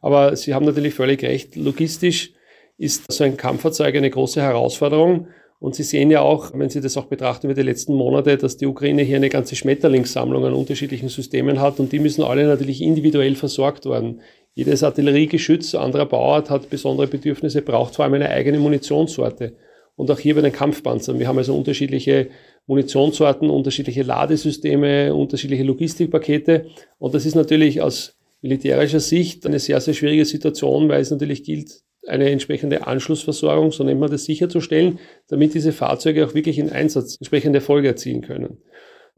Aber 0.00 0.34
Sie 0.34 0.52
haben 0.52 0.66
natürlich 0.66 0.94
völlig 0.94 1.22
recht. 1.22 1.54
Logistisch 1.54 2.32
ist 2.76 3.04
so 3.12 3.22
ein 3.22 3.36
Kampffahrzeug 3.36 3.94
eine 3.94 4.10
große 4.10 4.42
Herausforderung. 4.42 5.28
Und 5.60 5.76
Sie 5.76 5.84
sehen 5.84 6.10
ja 6.10 6.22
auch, 6.22 6.50
wenn 6.54 6.70
Sie 6.70 6.80
das 6.80 6.96
auch 6.96 7.04
betrachten 7.04 7.46
über 7.46 7.54
die 7.54 7.62
letzten 7.62 7.94
Monate, 7.94 8.36
dass 8.36 8.56
die 8.56 8.66
Ukraine 8.66 9.02
hier 9.02 9.18
eine 9.18 9.28
ganze 9.28 9.54
Schmetterlingssammlung 9.54 10.44
an 10.44 10.54
unterschiedlichen 10.54 11.08
Systemen 11.08 11.60
hat 11.60 11.78
und 11.78 11.92
die 11.92 12.00
müssen 12.00 12.24
alle 12.24 12.48
natürlich 12.48 12.82
individuell 12.82 13.36
versorgt 13.36 13.86
werden. 13.86 14.22
Jedes 14.54 14.82
Artilleriegeschütz 14.82 15.76
anderer 15.76 16.06
Bauart 16.06 16.50
hat 16.50 16.68
besondere 16.68 17.06
Bedürfnisse, 17.06 17.62
braucht 17.62 17.94
vor 17.94 18.04
allem 18.04 18.14
eine 18.14 18.28
eigene 18.28 18.58
Munitionssorte. 18.58 19.52
Und 19.98 20.12
auch 20.12 20.18
hier 20.20 20.36
bei 20.36 20.42
den 20.42 20.52
Kampfpanzern. 20.52 21.18
Wir 21.18 21.26
haben 21.26 21.38
also 21.38 21.56
unterschiedliche 21.56 22.28
Munitionssorten, 22.68 23.50
unterschiedliche 23.50 24.04
Ladesysteme, 24.04 25.12
unterschiedliche 25.12 25.64
Logistikpakete. 25.64 26.66
Und 26.98 27.14
das 27.14 27.26
ist 27.26 27.34
natürlich 27.34 27.82
aus 27.82 28.16
militärischer 28.40 29.00
Sicht 29.00 29.44
eine 29.44 29.58
sehr, 29.58 29.80
sehr 29.80 29.94
schwierige 29.94 30.24
Situation, 30.24 30.88
weil 30.88 31.00
es 31.00 31.10
natürlich 31.10 31.42
gilt, 31.42 31.82
eine 32.06 32.30
entsprechende 32.30 32.86
Anschlussversorgung, 32.86 33.72
so 33.72 33.82
nennt 33.82 33.98
man 33.98 34.08
das, 34.08 34.24
sicherzustellen, 34.24 35.00
damit 35.26 35.54
diese 35.54 35.72
Fahrzeuge 35.72 36.24
auch 36.24 36.32
wirklich 36.32 36.58
in 36.60 36.70
Einsatz 36.70 37.16
entsprechende 37.16 37.58
Erfolge 37.58 37.88
erzielen 37.88 38.22
können. 38.22 38.58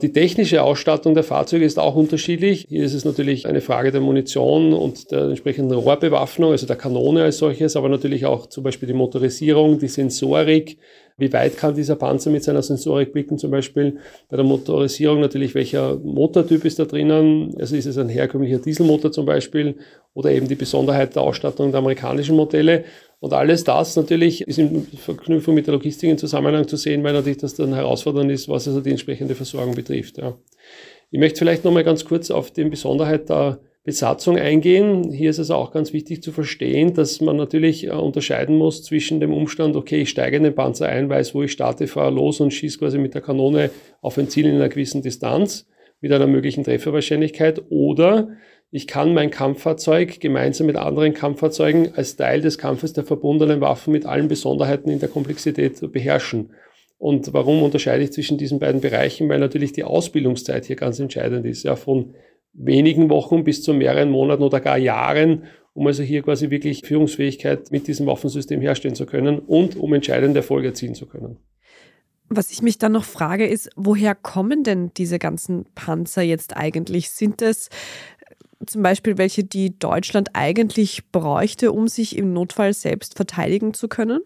Die 0.02 0.12
technische 0.12 0.62
Ausstattung 0.62 1.12
der 1.12 1.24
Fahrzeuge 1.24 1.66
ist 1.66 1.78
auch 1.78 1.94
unterschiedlich. 1.94 2.64
Hier 2.70 2.84
ist 2.84 2.94
es 2.94 3.04
natürlich 3.04 3.46
eine 3.46 3.60
Frage 3.60 3.92
der 3.92 4.00
Munition 4.00 4.72
und 4.72 5.10
der 5.10 5.24
entsprechenden 5.24 5.76
Rohrbewaffnung, 5.76 6.52
also 6.52 6.66
der 6.66 6.76
Kanone 6.76 7.22
als 7.22 7.36
solches, 7.36 7.76
aber 7.76 7.90
natürlich 7.90 8.24
auch 8.24 8.46
zum 8.46 8.64
Beispiel 8.64 8.86
die 8.86 8.94
Motorisierung, 8.94 9.78
die 9.78 9.88
Sensorik, 9.88 10.78
wie 11.20 11.30
weit 11.34 11.58
kann 11.58 11.74
dieser 11.74 11.96
Panzer 11.96 12.30
mit 12.30 12.42
seiner 12.42 12.62
Sensorik 12.62 13.12
blicken 13.12 13.36
zum 13.36 13.50
Beispiel? 13.50 13.98
Bei 14.30 14.36
der 14.36 14.46
Motorisierung 14.46 15.20
natürlich, 15.20 15.54
welcher 15.54 15.98
Motortyp 15.98 16.64
ist 16.64 16.78
da 16.78 16.86
drinnen? 16.86 17.54
Also 17.58 17.76
ist 17.76 17.84
es 17.84 17.98
ein 17.98 18.08
herkömmlicher 18.08 18.58
Dieselmotor 18.58 19.12
zum 19.12 19.26
Beispiel 19.26 19.74
oder 20.14 20.30
eben 20.30 20.48
die 20.48 20.54
Besonderheit 20.54 21.14
der 21.14 21.22
Ausstattung 21.22 21.70
der 21.70 21.78
amerikanischen 21.78 22.36
Modelle. 22.36 22.84
Und 23.20 23.32
alles 23.32 23.64
das 23.64 23.96
natürlich 23.96 24.42
ist 24.42 24.58
in 24.58 24.86
Verknüpfung 24.86 25.54
mit 25.54 25.66
der 25.66 25.74
Logistik 25.74 26.10
in 26.10 26.18
Zusammenhang 26.18 26.66
zu 26.66 26.76
sehen, 26.76 27.04
weil 27.04 27.12
natürlich 27.12 27.38
das 27.38 27.54
dann 27.54 27.74
herausfordernd 27.74 28.30
ist, 28.30 28.48
was 28.48 28.66
also 28.66 28.80
die 28.80 28.90
entsprechende 28.90 29.34
Versorgung 29.34 29.74
betrifft. 29.74 30.18
Ja. 30.18 30.36
Ich 31.10 31.18
möchte 31.18 31.38
vielleicht 31.38 31.64
nochmal 31.64 31.84
ganz 31.84 32.04
kurz 32.04 32.30
auf 32.30 32.50
die 32.50 32.64
Besonderheit 32.64 33.28
der 33.28 33.60
Besatzung 33.82 34.36
eingehen. 34.36 35.10
Hier 35.10 35.30
ist 35.30 35.38
es 35.38 35.50
auch 35.50 35.72
ganz 35.72 35.92
wichtig 35.92 36.22
zu 36.22 36.32
verstehen, 36.32 36.94
dass 36.94 37.20
man 37.20 37.36
natürlich 37.36 37.86
äh, 37.86 37.90
unterscheiden 37.90 38.56
muss 38.56 38.82
zwischen 38.82 39.20
dem 39.20 39.32
Umstand, 39.32 39.74
okay, 39.74 40.02
ich 40.02 40.10
steige 40.10 40.36
in 40.36 40.42
den 40.42 40.54
Panzer 40.54 40.88
ein, 40.88 41.08
weiß, 41.08 41.34
wo 41.34 41.42
ich 41.42 41.52
starte, 41.52 41.86
fahre 41.86 42.10
los 42.10 42.40
und 42.40 42.52
schieße 42.52 42.78
quasi 42.78 42.98
mit 42.98 43.14
der 43.14 43.22
Kanone 43.22 43.70
auf 44.02 44.18
ein 44.18 44.28
Ziel 44.28 44.46
in 44.46 44.56
einer 44.56 44.68
gewissen 44.68 45.02
Distanz 45.02 45.66
mit 46.00 46.12
einer 46.12 46.26
möglichen 46.26 46.64
Trefferwahrscheinlichkeit 46.64 47.62
oder 47.70 48.28
ich 48.72 48.86
kann 48.86 49.14
mein 49.14 49.30
Kampffahrzeug 49.30 50.20
gemeinsam 50.20 50.68
mit 50.68 50.76
anderen 50.76 51.12
Kampffahrzeugen 51.12 51.94
als 51.96 52.16
Teil 52.16 52.40
des 52.40 52.56
Kampfes 52.56 52.92
der 52.92 53.04
verbundenen 53.04 53.60
Waffen 53.60 53.92
mit 53.92 54.06
allen 54.06 54.28
Besonderheiten 54.28 54.90
in 54.90 55.00
der 55.00 55.08
Komplexität 55.08 55.80
beherrschen. 55.92 56.50
Und 56.96 57.32
warum 57.32 57.62
unterscheide 57.62 58.04
ich 58.04 58.12
zwischen 58.12 58.38
diesen 58.38 58.60
beiden 58.60 58.80
Bereichen? 58.80 59.28
Weil 59.28 59.40
natürlich 59.40 59.72
die 59.72 59.84
Ausbildungszeit 59.84 60.66
hier 60.66 60.76
ganz 60.76 61.00
entscheidend 61.00 61.46
ist. 61.46 61.64
Ja, 61.64 61.74
von 61.74 62.14
wenigen 62.52 63.10
Wochen 63.10 63.42
bis 63.42 63.62
zu 63.62 63.74
mehreren 63.74 64.10
Monaten 64.10 64.42
oder 64.42 64.60
gar 64.60 64.78
Jahren, 64.78 65.44
um 65.72 65.86
also 65.86 66.02
hier 66.02 66.22
quasi 66.22 66.50
wirklich 66.50 66.82
Führungsfähigkeit 66.82 67.72
mit 67.72 67.88
diesem 67.88 68.06
Waffensystem 68.06 68.60
herstellen 68.60 68.94
zu 68.94 69.06
können 69.06 69.38
und 69.38 69.76
um 69.76 69.94
entscheidende 69.94 70.40
Erfolge 70.40 70.68
erzielen 70.68 70.94
zu 70.94 71.06
können. 71.06 71.38
Was 72.28 72.52
ich 72.52 72.62
mich 72.62 72.78
dann 72.78 72.92
noch 72.92 73.04
frage, 73.04 73.46
ist, 73.46 73.70
woher 73.74 74.14
kommen 74.14 74.62
denn 74.62 74.92
diese 74.96 75.18
ganzen 75.18 75.64
Panzer 75.74 76.22
jetzt 76.22 76.56
eigentlich? 76.56 77.10
Sind 77.10 77.42
es 77.42 77.70
zum 78.66 78.82
Beispiel 78.82 79.18
welche, 79.18 79.44
die 79.44 79.78
Deutschland 79.78 80.30
eigentlich 80.34 81.10
bräuchte, 81.12 81.72
um 81.72 81.88
sich 81.88 82.16
im 82.16 82.32
Notfall 82.32 82.72
selbst 82.74 83.16
verteidigen 83.16 83.74
zu 83.74 83.88
können? 83.88 84.20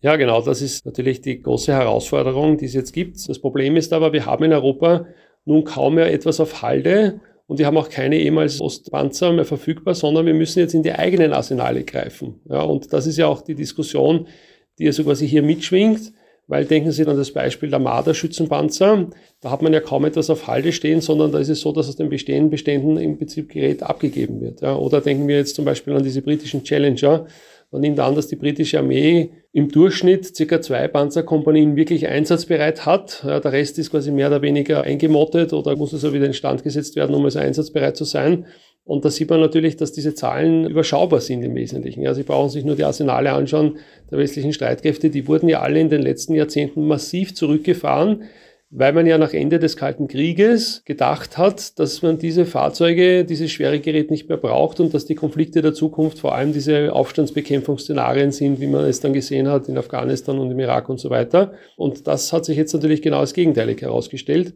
Ja, 0.00 0.16
genau, 0.16 0.40
das 0.42 0.62
ist 0.62 0.86
natürlich 0.86 1.20
die 1.20 1.40
große 1.40 1.72
Herausforderung, 1.72 2.58
die 2.58 2.66
es 2.66 2.74
jetzt 2.74 2.92
gibt. 2.92 3.28
Das 3.28 3.38
Problem 3.38 3.76
ist 3.76 3.92
aber, 3.92 4.12
wir 4.12 4.26
haben 4.26 4.44
in 4.44 4.52
Europa 4.52 5.06
nun 5.44 5.64
kaum 5.64 5.94
mehr 5.94 6.12
etwas 6.12 6.40
auf 6.40 6.62
Halde 6.62 7.20
und 7.46 7.58
wir 7.58 7.66
haben 7.66 7.76
auch 7.76 7.88
keine 7.88 8.18
ehemals 8.18 8.60
Ostpanzer 8.60 9.32
mehr 9.32 9.44
verfügbar, 9.44 9.94
sondern 9.94 10.26
wir 10.26 10.34
müssen 10.34 10.58
jetzt 10.58 10.74
in 10.74 10.82
die 10.82 10.92
eigenen 10.92 11.32
Arsenale 11.32 11.84
greifen. 11.84 12.40
Ja, 12.48 12.62
und 12.62 12.92
das 12.92 13.06
ist 13.06 13.16
ja 13.16 13.28
auch 13.28 13.42
die 13.42 13.54
Diskussion, 13.54 14.26
die 14.78 14.86
also 14.86 15.04
quasi 15.04 15.28
hier 15.28 15.42
mitschwingt. 15.42 16.12
Weil 16.48 16.64
denken 16.64 16.92
Sie 16.92 17.04
an 17.04 17.16
das 17.16 17.32
Beispiel 17.32 17.70
der 17.70 17.80
Marder-Schützenpanzer. 17.80 19.10
Da 19.40 19.50
hat 19.50 19.62
man 19.62 19.72
ja 19.72 19.80
kaum 19.80 20.04
etwas 20.04 20.30
auf 20.30 20.46
Halde 20.46 20.72
stehen, 20.72 21.00
sondern 21.00 21.32
da 21.32 21.38
ist 21.40 21.48
es 21.48 21.60
so, 21.60 21.72
dass 21.72 21.88
aus 21.88 21.96
den 21.96 22.08
bestehenden 22.08 22.50
Beständen 22.50 22.96
im 22.98 23.18
Prinzip 23.18 23.48
Gerät 23.50 23.82
abgegeben 23.82 24.40
wird. 24.40 24.60
Ja. 24.60 24.76
Oder 24.76 25.00
denken 25.00 25.26
wir 25.26 25.36
jetzt 25.36 25.56
zum 25.56 25.64
Beispiel 25.64 25.94
an 25.94 26.04
diese 26.04 26.22
britischen 26.22 26.62
Challenger. 26.62 27.26
Man 27.72 27.80
nimmt 27.80 27.98
an, 27.98 28.14
dass 28.14 28.28
die 28.28 28.36
britische 28.36 28.78
Armee 28.78 29.30
im 29.52 29.68
Durchschnitt 29.68 30.36
circa 30.36 30.60
zwei 30.60 30.86
Panzerkompanien 30.86 31.74
wirklich 31.74 32.06
einsatzbereit 32.06 32.86
hat. 32.86 33.24
Ja, 33.26 33.40
der 33.40 33.52
Rest 33.52 33.78
ist 33.78 33.90
quasi 33.90 34.12
mehr 34.12 34.28
oder 34.28 34.40
weniger 34.40 34.82
eingemottet 34.82 35.52
oder 35.52 35.74
muss 35.74 35.92
also 35.92 36.12
wieder 36.12 36.26
instand 36.26 36.62
gesetzt 36.62 36.94
werden, 36.94 37.16
um 37.16 37.24
also 37.24 37.40
einsatzbereit 37.40 37.96
zu 37.96 38.04
sein. 38.04 38.46
Und 38.86 39.04
da 39.04 39.10
sieht 39.10 39.30
man 39.30 39.40
natürlich, 39.40 39.76
dass 39.76 39.90
diese 39.90 40.14
Zahlen 40.14 40.64
überschaubar 40.64 41.20
sind 41.20 41.42
im 41.42 41.56
Wesentlichen. 41.56 42.02
Ja, 42.02 42.14
Sie 42.14 42.22
brauchen 42.22 42.50
sich 42.50 42.64
nur 42.64 42.76
die 42.76 42.84
Arsenale 42.84 43.32
anschauen 43.32 43.78
der 44.12 44.18
westlichen 44.18 44.52
Streitkräfte. 44.52 45.10
Die 45.10 45.26
wurden 45.26 45.48
ja 45.48 45.60
alle 45.60 45.80
in 45.80 45.90
den 45.90 46.02
letzten 46.02 46.34
Jahrzehnten 46.34 46.86
massiv 46.86 47.34
zurückgefahren, 47.34 48.22
weil 48.70 48.92
man 48.92 49.04
ja 49.08 49.18
nach 49.18 49.32
Ende 49.32 49.58
des 49.58 49.76
Kalten 49.76 50.06
Krieges 50.06 50.82
gedacht 50.84 51.36
hat, 51.36 51.80
dass 51.80 52.02
man 52.02 52.18
diese 52.18 52.46
Fahrzeuge, 52.46 53.24
dieses 53.24 53.50
schwere 53.50 53.80
Gerät 53.80 54.12
nicht 54.12 54.28
mehr 54.28 54.38
braucht 54.38 54.78
und 54.78 54.94
dass 54.94 55.04
die 55.04 55.16
Konflikte 55.16 55.62
der 55.62 55.74
Zukunft 55.74 56.20
vor 56.20 56.36
allem 56.36 56.52
diese 56.52 56.92
Aufstandsbekämpfungsszenarien 56.92 58.30
sind, 58.30 58.60
wie 58.60 58.68
man 58.68 58.84
es 58.84 59.00
dann 59.00 59.12
gesehen 59.12 59.48
hat 59.48 59.68
in 59.68 59.78
Afghanistan 59.78 60.38
und 60.38 60.52
im 60.52 60.60
Irak 60.60 60.88
und 60.88 61.00
so 61.00 61.10
weiter. 61.10 61.54
Und 61.76 62.06
das 62.06 62.32
hat 62.32 62.44
sich 62.44 62.56
jetzt 62.56 62.72
natürlich 62.72 63.02
genau 63.02 63.18
als 63.18 63.34
gegenteilig 63.34 63.82
herausgestellt. 63.82 64.54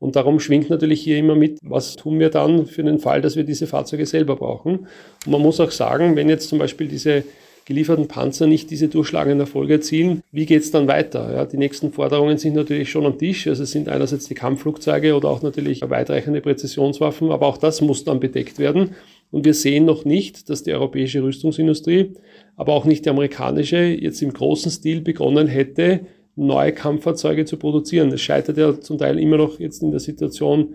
Und 0.00 0.16
darum 0.16 0.40
schwingt 0.40 0.70
natürlich 0.70 1.02
hier 1.02 1.18
immer 1.18 1.36
mit, 1.36 1.58
was 1.62 1.94
tun 1.94 2.18
wir 2.18 2.30
dann 2.30 2.66
für 2.66 2.82
den 2.82 2.98
Fall, 2.98 3.20
dass 3.20 3.36
wir 3.36 3.44
diese 3.44 3.66
Fahrzeuge 3.66 4.06
selber 4.06 4.34
brauchen. 4.34 4.86
Und 5.26 5.32
man 5.32 5.42
muss 5.42 5.60
auch 5.60 5.70
sagen, 5.70 6.16
wenn 6.16 6.28
jetzt 6.28 6.48
zum 6.48 6.58
Beispiel 6.58 6.88
diese 6.88 7.22
gelieferten 7.66 8.08
Panzer 8.08 8.46
nicht 8.46 8.70
diese 8.70 8.88
durchschlagenden 8.88 9.40
Erfolge 9.40 9.74
erzielen, 9.74 10.22
wie 10.32 10.46
geht 10.46 10.62
es 10.62 10.70
dann 10.70 10.88
weiter? 10.88 11.32
Ja, 11.34 11.44
die 11.44 11.58
nächsten 11.58 11.92
Forderungen 11.92 12.38
sind 12.38 12.56
natürlich 12.56 12.90
schon 12.90 13.04
am 13.04 13.18
Tisch. 13.18 13.46
Also 13.46 13.62
es 13.62 13.70
sind 13.70 13.88
einerseits 13.88 14.26
die 14.26 14.34
Kampfflugzeuge 14.34 15.14
oder 15.14 15.28
auch 15.28 15.42
natürlich 15.42 15.82
weitreichende 15.82 16.40
Präzisionswaffen, 16.40 17.30
aber 17.30 17.46
auch 17.46 17.58
das 17.58 17.82
muss 17.82 18.02
dann 18.02 18.18
bedeckt 18.20 18.58
werden. 18.58 18.92
Und 19.30 19.44
wir 19.44 19.54
sehen 19.54 19.84
noch 19.84 20.06
nicht, 20.06 20.48
dass 20.48 20.62
die 20.62 20.72
europäische 20.72 21.22
Rüstungsindustrie, 21.22 22.14
aber 22.56 22.72
auch 22.72 22.86
nicht 22.86 23.04
die 23.04 23.10
amerikanische, 23.10 23.76
jetzt 23.76 24.22
im 24.22 24.32
großen 24.32 24.72
Stil 24.72 25.02
begonnen 25.02 25.46
hätte, 25.46 26.00
neue 26.36 26.72
Kampffahrzeuge 26.72 27.44
zu 27.44 27.56
produzieren. 27.56 28.12
Es 28.12 28.20
scheitert 28.20 28.56
ja 28.56 28.80
zum 28.80 28.98
Teil 28.98 29.18
immer 29.18 29.36
noch 29.36 29.58
jetzt 29.58 29.82
in 29.82 29.90
der 29.90 30.00
Situation 30.00 30.74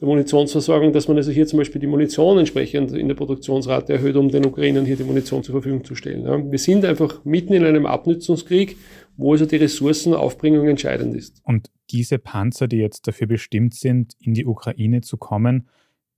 der 0.00 0.08
Munitionsversorgung, 0.08 0.92
dass 0.92 1.06
man 1.06 1.16
also 1.16 1.30
hier 1.30 1.46
zum 1.46 1.58
Beispiel 1.58 1.80
die 1.80 1.86
Munition 1.86 2.38
entsprechend 2.38 2.92
in 2.92 3.06
der 3.06 3.14
Produktionsrate 3.14 3.92
erhöht, 3.92 4.16
um 4.16 4.28
den 4.28 4.44
Ukrainern 4.44 4.84
hier 4.84 4.96
die 4.96 5.04
Munition 5.04 5.42
zur 5.44 5.52
Verfügung 5.52 5.84
zu 5.84 5.94
stellen. 5.94 6.50
Wir 6.50 6.58
sind 6.58 6.84
einfach 6.84 7.24
mitten 7.24 7.52
in 7.52 7.64
einem 7.64 7.86
Abnutzungskrieg, 7.86 8.76
wo 9.16 9.32
also 9.32 9.46
die 9.46 9.56
Ressourcenaufbringung 9.56 10.66
entscheidend 10.66 11.14
ist. 11.14 11.40
Und 11.44 11.70
diese 11.90 12.18
Panzer, 12.18 12.66
die 12.66 12.78
jetzt 12.78 13.06
dafür 13.06 13.28
bestimmt 13.28 13.74
sind, 13.74 14.14
in 14.18 14.34
die 14.34 14.46
Ukraine 14.46 15.02
zu 15.02 15.16
kommen, 15.16 15.68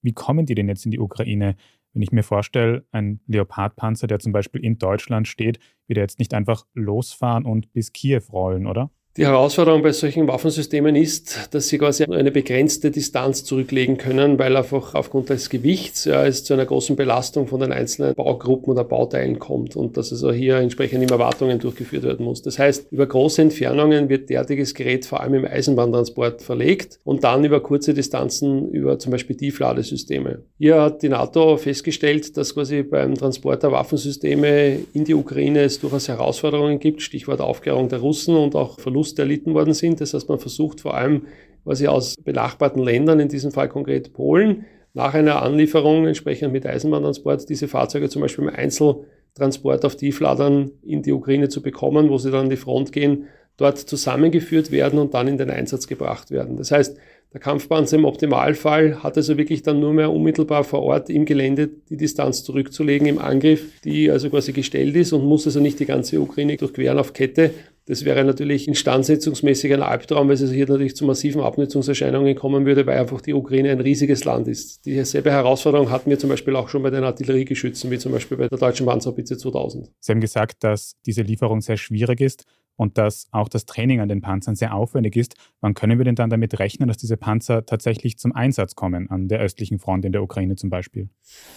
wie 0.01 0.13
kommen 0.13 0.47
die 0.47 0.55
denn 0.55 0.69
jetzt 0.69 0.87
in 0.87 0.91
die 0.91 1.01
Ukraine? 1.01 1.57
Wenn 1.97 2.03
ich 2.03 2.13
mir 2.13 2.23
vorstelle, 2.23 2.85
ein 2.93 3.21
Leopardpanzer, 3.27 4.07
der 4.07 4.19
zum 4.19 4.31
Beispiel 4.31 4.63
in 4.63 4.77
Deutschland 4.77 5.27
steht, 5.27 5.61
wird 5.87 5.97
er 5.97 6.03
jetzt 6.03 6.19
nicht 6.19 6.35
einfach 6.35 6.67
losfahren 6.75 7.47
und 7.47 7.73
bis 7.73 7.91
Kiew 7.91 8.21
rollen, 8.31 8.67
oder? 8.67 8.91
Die 9.17 9.25
Herausforderung 9.25 9.81
bei 9.81 9.93
solchen 9.93 10.29
Waffensystemen 10.29 10.95
ist, 10.95 11.49
dass 11.53 11.69
sie 11.69 11.79
quasi 11.79 12.05
eine 12.05 12.31
begrenzte 12.31 12.91
Distanz 12.91 13.45
zurücklegen 13.45 13.97
können, 13.97 14.39
weil 14.39 14.55
einfach 14.55 14.95
aufgrund 14.95 15.31
des 15.31 15.49
Gewichts 15.49 16.05
ja, 16.05 16.27
es 16.27 16.45
zu 16.45 16.53
einer 16.53 16.67
großen 16.67 16.97
Belastung 16.97 17.47
von 17.47 17.61
den 17.61 17.73
einzelnen 17.73 18.15
Baugruppen 18.15 18.73
oder 18.73 18.85
Bauteilen 18.85 19.39
kommt 19.39 19.75
und 19.75 19.97
dass 19.97 20.13
also 20.13 20.33
hier 20.33 20.57
entsprechend 20.57 21.03
immer 21.03 21.19
Wartungen 21.19 21.59
durchgeführt 21.59 22.03
werden 22.03 22.27
muss. 22.27 22.43
Das 22.43 22.59
heißt, 22.59 22.89
über 22.93 23.07
große 23.07 23.41
Entfernungen 23.41 24.11
wird 24.11 24.29
derartiges 24.29 24.75
Gerät 24.75 25.07
vor 25.07 25.23
allem 25.23 25.33
im 25.33 25.45
Eisenbahntransport 25.47 26.43
verlegt 26.43 27.01
und 27.03 27.25
dann 27.25 27.43
über 27.43 27.61
kurze 27.61 27.95
Distanzen 27.95 28.69
über 28.69 28.99
zum 28.99 29.13
Beispiel 29.13 29.35
Tiefladesysteme. 29.35 30.43
Hier 30.59 30.83
hat 30.83 31.03
die 31.03 31.09
NATO 31.09 31.57
festgestellt, 31.57 32.37
dass 32.37 32.53
quasi 32.53 32.83
beim 32.83 33.15
Transport 33.15 33.63
der 33.63 33.73
Waffensysteme 33.73 34.79
in 34.93 35.05
die 35.05 35.15
Ukraine 35.15 35.63
es 35.63 35.81
durchaus 35.81 36.07
Herausforderungen 36.09 36.81
gibt, 36.81 37.01
Stichwort 37.01 37.41
Aufklärung 37.41 37.89
der 37.89 38.01
Russen 38.01 38.37
und 38.37 38.55
auch 38.55 38.79
Verlust 38.79 39.06
Verluste 39.07 39.23
erlitten 39.23 39.55
worden 39.55 39.75
sind. 39.75 40.01
Das 40.01 40.15
heißt, 40.15 40.29
man 40.29 40.39
versucht 40.39 40.81
vor 40.81 40.95
allem 40.95 41.23
quasi 41.65 41.87
aus 41.87 42.17
benachbarten 42.17 42.83
Ländern, 42.83 43.21
in 43.21 43.29
diesem 43.29 43.53
Fall 43.53 43.69
konkret 43.69 44.13
Polen, 44.13 44.65
nach 44.95 45.15
einer 45.15 45.43
Anlieferung 45.43 46.07
entsprechend 46.07 46.53
mit 46.53 46.67
Eisenbahntransport 46.67 47.49
diese 47.49 47.69
Fahrzeuge 47.69 48.09
zum 48.09 48.23
Beispiel 48.23 48.47
im 48.47 48.55
Einzeltransport 48.55 49.85
auf 49.85 49.97
Tiefladern 49.97 50.71
in 50.83 51.03
die 51.03 51.13
Ukraine 51.13 51.49
zu 51.49 51.61
bekommen, 51.63 52.09
wo 52.09 52.19
sie 52.19 52.31
dann 52.31 52.45
an 52.45 52.51
die 52.51 52.57
Front 52.57 52.93
gehen, 52.93 53.27
dort 53.59 53.79
zusammengeführt 53.79 54.71
werden 54.71 54.99
und 54.99 55.15
dann 55.15 55.29
in 55.29 55.39
den 55.39 55.51
Einsatz 55.51 55.87
gebracht 55.87 56.31
werden. 56.31 56.57
Das 56.57 56.71
heißt, 56.71 56.97
der 57.33 57.41
Kampfpanzer 57.41 57.97
im 57.97 58.05
Optimalfall 58.05 59.03
hat 59.03 59.17
also 59.17 59.37
wirklich 59.37 59.63
dann 59.63 59.81
nur 59.81 59.93
mehr 59.93 60.11
unmittelbar 60.11 60.65
vor 60.65 60.83
Ort 60.83 61.11
im 61.11 61.27
Gelände 61.27 61.69
die 61.91 61.97
Distanz 61.97 62.45
zurückzulegen 62.45 63.07
im 63.07 63.19
Angriff, 63.19 63.81
die 63.83 64.11
also 64.11 64.31
quasi 64.31 64.53
gestellt 64.53 64.97
ist 64.97 65.13
und 65.13 65.25
muss 65.25 65.47
also 65.47 65.61
nicht 65.61 65.79
die 65.81 65.87
ganze 65.87 66.21
Ukraine 66.21 66.57
durchqueren 66.57 66.99
auf 66.99 67.13
Kette, 67.13 67.51
das 67.87 68.05
wäre 68.05 68.25
natürlich 68.25 68.67
instandsetzungsmäßig 68.67 69.73
ein 69.73 69.83
Albtraum, 69.83 70.29
weil 70.29 70.35
es 70.35 70.51
hier 70.51 70.67
natürlich 70.67 70.97
zu 70.97 71.05
massiven 71.05 71.41
Abnutzungserscheinungen 71.41 72.35
kommen 72.35 72.67
würde, 72.67 72.85
weil 72.85 72.99
einfach 72.99 73.21
die 73.21 73.33
Ukraine 73.33 73.71
ein 73.71 73.81
riesiges 73.81 74.25
Land 74.25 74.49
ist. 74.49 74.85
Dieselbe 74.85 75.31
Herausforderung 75.31 75.91
hatten 75.91 76.11
wir 76.11 76.19
zum 76.19 76.29
Beispiel 76.29 76.57
auch 76.57 76.69
schon 76.69 76.83
bei 76.83 76.91
den 76.91 77.05
Artilleriegeschützen, 77.05 77.91
wie 77.91 77.99
zum 77.99 78.11
Beispiel 78.11 78.37
bei 78.37 78.49
der 78.49 78.59
deutschen 78.59 78.87
Panzerhaubitze 78.87 79.39
2000. 79.39 79.91
Sie 80.01 80.13
haben 80.13 80.21
gesagt, 80.21 80.65
dass 80.65 80.95
diese 81.07 81.23
Lieferung 81.23 81.61
sehr 81.61 81.77
schwierig 81.77 82.21
ist 82.21 82.45
und 82.77 82.99
dass 82.99 83.29
auch 83.33 83.49
das 83.49 83.67
Training 83.67 84.01
an 84.01 84.09
den 84.09 84.21
Panzern 84.21 84.55
sehr 84.55 84.75
aufwendig 84.75 85.17
ist. 85.17 85.35
Wann 85.61 85.75
können 85.75 85.99
wir 85.99 86.05
denn 86.05 86.15
dann 86.15 86.31
damit 86.31 86.59
rechnen, 86.59 86.89
dass 86.89 86.99
diese 86.99 87.17
Panzer 87.17 87.67
tatsächlich 87.67 88.19
zum 88.19 88.33
Einsatz 88.33 88.75
kommen, 88.75 89.11
an 89.11 89.29
der 89.29 89.41
östlichen 89.41 89.79
Front 89.79 90.05
in 90.05 90.13
der 90.13 90.23
Ukraine 90.23 90.57
zum 90.57 90.71
Beispiel? 90.71 91.09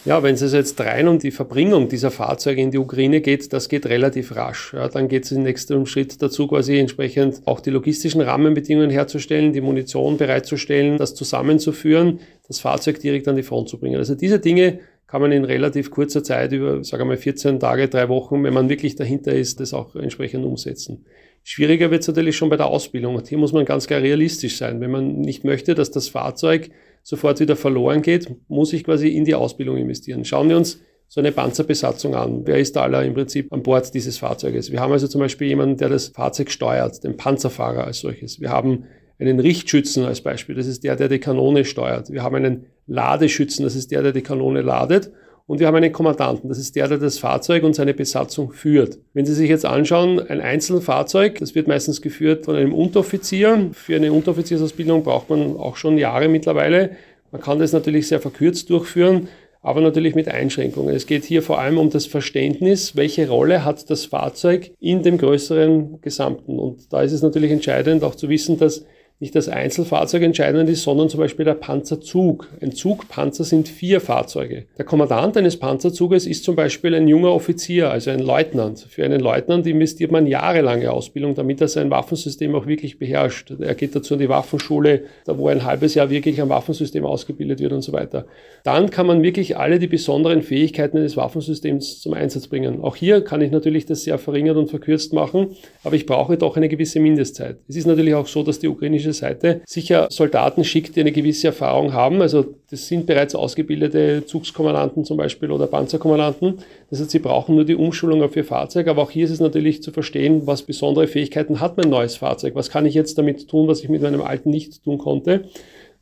Ja, 0.06 0.24
wenn 0.24 0.36
es 0.36 0.54
jetzt 0.54 0.80
rein 0.80 1.08
um 1.08 1.20
die 1.20 1.32
Verbringung 1.32 1.90
dieser 1.90 2.12
Fahrzeuge 2.12 2.62
in 2.62 2.72
die 2.72 2.78
Ukraine 2.78 3.22
geht, 3.22 3.52
das 3.54 3.70
geht 3.70 3.86
relativ 3.86 4.36
rasch. 4.36 4.74
Ja, 4.74 4.88
dann 4.88 5.08
geht 5.08 5.26
es 5.26 5.32
im 5.32 5.44
nächsten 5.44 5.86
Schritt 5.86 6.22
dazu, 6.22 6.48
quasi 6.48 6.78
entsprechend 6.78 7.42
auch 7.46 7.60
die 7.60 7.70
logistischen 7.70 8.22
Rahmenbedingungen 8.22 8.90
herzustellen, 8.90 9.54
die 9.54 9.62
Munition 9.62 10.18
bereitzustellen, 10.18 10.98
das 10.98 11.16
zusammenzuführen, 11.16 12.20
das 12.48 12.60
Fahrzeug 12.60 13.00
direkt 13.00 13.28
an 13.28 13.36
die 13.36 13.44
Front 13.44 13.70
zu 13.70 13.80
bringen. 13.80 13.98
Also 13.98 14.16
diese 14.16 14.40
Dinge 14.40 14.80
kann 15.10 15.22
man 15.22 15.32
in 15.32 15.44
relativ 15.44 15.90
kurzer 15.90 16.24
Zeit 16.24 16.52
über, 16.52 16.84
sagen 16.84 17.02
wir 17.02 17.06
mal, 17.06 17.18
14 17.18 17.60
Tage, 17.60 17.88
drei 17.88 18.10
Wochen, 18.10 18.44
wenn 18.44 18.54
man 18.54 18.70
wirklich 18.70 18.96
dahinter 18.96 19.34
ist, 19.34 19.60
das 19.60 19.74
auch 19.74 19.96
entsprechend 19.96 20.46
umsetzen. 20.46 21.04
Schwieriger 21.44 21.90
wird 21.90 22.02
es 22.02 22.08
natürlich 22.08 22.38
schon 22.38 22.50
bei 22.50 22.58
der 22.58 22.68
Ausbildung. 22.68 23.16
Und 23.16 23.28
hier 23.28 23.40
muss 23.40 23.52
man 23.52 23.66
ganz 23.66 23.88
klar 23.88 24.02
realistisch 24.02 24.58
sein. 24.58 24.82
Wenn 24.82 24.92
man 24.92 25.20
nicht 25.22 25.44
möchte, 25.44 25.74
dass 25.74 25.90
das 25.90 26.10
Fahrzeug 26.10 26.70
sofort 27.02 27.40
wieder 27.40 27.56
verloren 27.56 28.04
geht, 28.04 28.36
muss 28.50 28.72
ich 28.72 28.84
quasi 28.84 29.08
in 29.08 29.26
die 29.26 29.34
Ausbildung 29.34 29.78
investieren. 29.78 30.26
Schauen 30.26 30.48
wir 30.48 30.58
uns 30.58 30.80
so 31.08 31.22
eine 31.22 31.32
Panzerbesatzung 31.32 32.14
an. 32.14 32.46
Wer 32.46 32.60
ist 32.60 32.76
da 32.76 32.84
alle 32.84 33.04
im 33.04 33.16
Prinzip 33.16 33.52
an 33.52 33.64
Bord 33.64 33.92
dieses 33.96 34.20
Fahrzeuges? 34.20 34.72
Wir 34.72 34.80
haben 34.80 34.94
also 34.94 35.08
zum 35.08 35.22
Beispiel 35.22 35.48
jemanden, 35.48 35.78
der 35.78 35.90
das 35.90 36.10
Fahrzeug 36.10 36.52
steuert, 36.52 37.04
den 37.04 37.18
Panzerfahrer 37.18 37.86
als 37.86 38.02
solches. 38.02 38.40
Wir 38.40 38.52
haben 38.52 38.84
einen 39.20 39.40
Richtschützen 39.40 40.06
als 40.06 40.22
Beispiel. 40.22 40.56
Das 40.56 40.68
ist 40.68 40.84
der, 40.84 40.96
der 40.96 41.10
die 41.10 41.20
Kanone 41.20 41.66
steuert. 41.66 42.12
Wir 42.12 42.24
haben 42.24 42.36
einen 42.36 42.66
Ladeschützen. 42.88 43.64
Das 43.64 43.76
ist 43.76 43.92
der, 43.92 44.02
der 44.02 44.14
die 44.14 44.22
Kanone 44.22 44.62
ladet. 44.62 45.12
Und 45.50 45.60
wir 45.60 45.66
haben 45.66 45.78
einen 45.78 45.92
Kommandanten, 45.92 46.48
das 46.48 46.60
ist 46.60 46.76
der, 46.76 46.88
der 46.88 47.00
das 47.00 47.18
Fahrzeug 47.18 47.64
und 47.64 47.74
seine 47.74 47.96
Besatzung 47.96 48.52
führt. 48.52 49.00
Wenn 49.16 49.26
Sie 49.26 49.34
sich 49.34 49.50
jetzt 49.50 49.66
anschauen, 49.66 50.20
ein 50.20 50.42
Einzelfahrzeug, 50.42 51.40
das 51.40 51.56
wird 51.56 51.68
meistens 51.68 52.04
geführt 52.04 52.46
von 52.46 52.56
einem 52.56 52.72
Unteroffizier. 52.72 53.72
Für 53.74 53.96
eine 53.96 54.14
Unteroffiziersausbildung 54.14 55.02
braucht 55.02 55.32
man 55.32 55.58
auch 55.58 55.76
schon 55.76 55.98
Jahre 55.98 56.28
mittlerweile. 56.28 56.92
Man 57.32 57.42
kann 57.42 57.58
das 57.58 57.74
natürlich 57.74 58.08
sehr 58.08 58.20
verkürzt 58.20 58.70
durchführen, 58.70 59.28
aber 59.64 59.82
natürlich 59.82 60.14
mit 60.14 60.28
Einschränkungen. 60.28 60.94
Es 60.94 61.08
geht 61.08 61.26
hier 61.26 61.42
vor 61.42 61.58
allem 61.58 61.80
um 61.80 61.90
das 61.90 62.06
Verständnis, 62.06 62.96
welche 62.96 63.28
Rolle 63.28 63.66
hat 63.66 63.90
das 63.90 64.06
Fahrzeug 64.06 64.70
in 64.80 65.02
dem 65.02 65.18
größeren 65.18 66.00
Gesamten. 66.02 66.60
Und 66.60 66.94
da 66.94 67.02
ist 67.02 67.12
es 67.12 67.24
natürlich 67.24 67.50
entscheidend 67.50 68.04
auch 68.04 68.14
zu 68.14 68.30
wissen, 68.30 68.60
dass 68.60 68.86
nicht 69.22 69.36
das 69.36 69.50
Einzelfahrzeug 69.50 70.24
entscheidend 70.24 70.70
ist, 70.70 70.84
sondern 70.84 71.10
zum 71.10 71.20
Beispiel 71.20 71.44
der 71.44 71.54
Panzerzug. 71.54 72.48
Ein 72.62 72.72
Zugpanzer 72.72 73.44
sind 73.44 73.68
vier 73.68 74.00
Fahrzeuge. 74.00 74.68
Der 74.78 74.86
Kommandant 74.86 75.36
eines 75.36 75.58
Panzerzuges 75.58 76.26
ist 76.26 76.46
zum 76.46 76.56
Beispiel 76.56 76.96
ein 76.96 77.06
junger 77.06 77.34
Offizier, 77.34 77.92
also 77.92 78.12
ein 78.12 78.20
Leutnant. 78.20 78.80
Für 78.80 79.04
einen 79.04 79.20
Leutnant 79.20 79.68
investiert 79.68 80.14
man 80.14 80.26
jahrelange 80.26 80.90
Ausbildung, 80.90 81.36
damit 81.36 81.60
er 81.60 81.68
sein 81.68 81.90
Waffensystem 81.90 82.56
auch 82.56 82.66
wirklich 82.66 82.98
beherrscht. 82.98 83.52
Er 83.60 83.76
geht 83.76 83.94
dazu 83.94 84.14
in 84.14 84.22
die 84.22 84.30
Waffenschule, 84.30 85.04
da 85.26 85.38
wo 85.38 85.50
ein 85.50 85.66
halbes 85.66 85.96
Jahr 85.96 86.10
wirklich 86.10 86.40
am 86.40 86.48
Waffensystem 86.48 87.06
ausgebildet 87.06 87.60
wird 87.60 87.74
und 87.74 87.82
so 87.82 87.92
weiter. 87.92 88.26
Dann 88.64 88.90
kann 88.90 89.06
man 89.06 89.22
wirklich 89.22 89.58
alle 89.58 89.80
die 89.80 89.88
besonderen 89.88 90.44
Fähigkeiten 90.44 90.98
eines 90.98 91.18
Waffensystems 91.18 92.00
zum 92.00 92.14
Einsatz 92.14 92.48
bringen. 92.48 92.82
Auch 92.82 92.96
hier 92.96 93.22
kann 93.22 93.42
ich 93.42 93.52
natürlich 93.52 93.86
das 93.86 94.04
sehr 94.04 94.18
verringert 94.18 94.56
und 94.56 94.70
verkürzt 94.70 95.12
machen, 95.12 95.58
aber 95.84 95.96
ich 95.96 96.06
brauche 96.06 96.38
doch 96.38 96.56
eine 96.56 96.70
gewisse 96.70 97.02
Mindestzeit. 97.02 97.58
Es 97.68 97.76
ist 97.76 97.86
natürlich 97.86 98.14
auch 98.14 98.28
so, 98.28 98.44
dass 98.44 98.60
die 98.60 98.70
ukrainische 98.70 99.09
ukrainische 99.10 99.14
Seite 99.14 99.62
sicher 99.66 100.08
Soldaten 100.10 100.64
schickt, 100.64 100.96
die 100.96 101.02
eine 101.02 101.12
gewisse 101.12 101.48
Erfahrung 101.48 101.94
haben. 101.94 102.22
Also 102.22 102.46
das 102.70 102.88
sind 102.88 103.06
bereits 103.06 103.36
ausgebildete 103.36 104.26
Zugskommandanten 104.26 105.06
zum 105.06 105.18
Beispiel 105.18 105.52
oder 105.52 105.68
Panzerkommandanten. 105.68 106.60
Das 106.90 107.00
heißt, 107.00 107.12
sie 107.12 107.20
brauchen 107.20 107.56
nur 107.56 107.66
die 107.66 107.76
Umschulung 107.76 108.24
auf 108.24 108.36
ihr 108.36 108.46
Fahrzeug. 108.46 108.88
Aber 108.88 109.02
auch 109.02 109.12
hier 109.12 109.26
ist 109.26 109.32
es 109.32 109.40
natürlich 109.40 109.84
zu 109.84 109.92
verstehen, 109.92 110.46
was 110.46 110.64
besondere 110.64 111.08
Fähigkeiten 111.08 111.60
hat 111.60 111.78
mein 111.78 111.90
neues 111.90 112.18
Fahrzeug. 112.18 112.56
Was 112.56 112.70
kann 112.70 112.86
ich 112.86 112.94
jetzt 112.94 113.18
damit 113.18 113.48
tun, 113.48 113.68
was 113.68 113.82
ich 113.82 113.90
mit 113.90 114.02
meinem 114.02 114.22
alten 114.22 114.50
nicht 114.50 114.84
tun 114.84 114.98
konnte? 114.98 115.46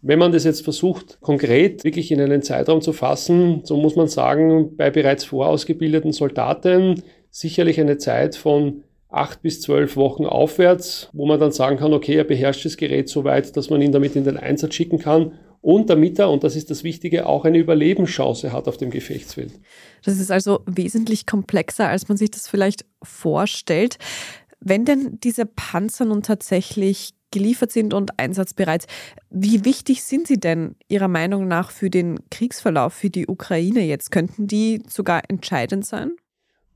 Wenn 0.04 0.20
man 0.20 0.32
das 0.32 0.44
jetzt 0.44 0.64
versucht, 0.64 1.20
konkret 1.22 1.84
wirklich 1.84 2.12
in 2.12 2.22
einen 2.22 2.44
Zeitraum 2.44 2.82
zu 2.82 2.94
fassen, 2.94 3.62
so 3.64 3.78
muss 3.78 3.96
man 3.96 4.08
sagen, 4.08 4.78
bei 4.78 4.92
bereits 4.92 5.26
vorausgebildeten 5.26 6.14
Soldaten 6.14 7.02
sicherlich 7.32 7.80
eine 7.80 7.98
Zeit 7.98 8.36
von 8.36 8.84
acht 9.10 9.42
bis 9.42 9.62
zwölf 9.62 9.96
Wochen 9.96 10.26
aufwärts, 10.26 11.10
wo 11.14 11.26
man 11.26 11.40
dann 11.40 11.52
sagen 11.52 11.78
kann, 11.78 11.94
okay, 11.94 12.16
er 12.16 12.24
beherrscht 12.24 12.66
das 12.66 12.78
Gerät 12.78 13.10
so 13.10 13.24
weit, 13.24 13.56
dass 13.56 13.70
man 13.70 13.82
ihn 13.82 13.92
damit 13.92 14.16
in 14.16 14.24
den 14.24 14.38
Einsatz 14.38 14.74
schicken 14.76 15.00
kann 15.00 15.34
und 15.62 15.90
damit 15.90 16.20
er, 16.20 16.30
und 16.30 16.44
das 16.44 16.56
ist 16.56 16.70
das 16.70 16.84
Wichtige, 16.84 17.26
auch 17.26 17.46
eine 17.46 17.58
Überlebenschance 17.58 18.52
hat 18.52 18.68
auf 18.68 18.78
dem 18.78 18.90
Gefechtsfeld. 18.90 19.54
Das 20.04 20.20
ist 20.20 20.32
also 20.32 20.62
wesentlich 20.66 21.26
komplexer, 21.26 21.90
als 21.90 22.08
man 22.08 22.18
sich 22.18 22.32
das 22.32 22.48
vielleicht 22.48 22.86
vorstellt. 23.04 23.98
Wenn 24.60 24.86
denn 24.86 25.20
diese 25.24 25.46
Panzer 25.46 26.06
nun 26.06 26.24
tatsächlich 26.24 27.14
geliefert 27.32 27.72
sind 27.72 27.94
und 27.94 28.20
einsatzbereit, 28.20 28.86
wie 29.30 29.66
wichtig 29.66 30.04
sind 30.04 30.28
sie 30.28 30.40
denn 30.40 30.76
Ihrer 30.88 31.08
Meinung 31.08 31.48
nach 31.48 31.72
für 31.72 31.90
den 31.90 32.20
Kriegsverlauf, 32.30 32.94
für 32.94 33.10
die 33.10 33.28
Ukraine 33.28 33.82
jetzt? 33.82 34.12
Könnten 34.12 34.48
die 34.48 34.82
sogar 34.88 35.24
entscheidend 35.30 35.86
sein? 35.86 36.12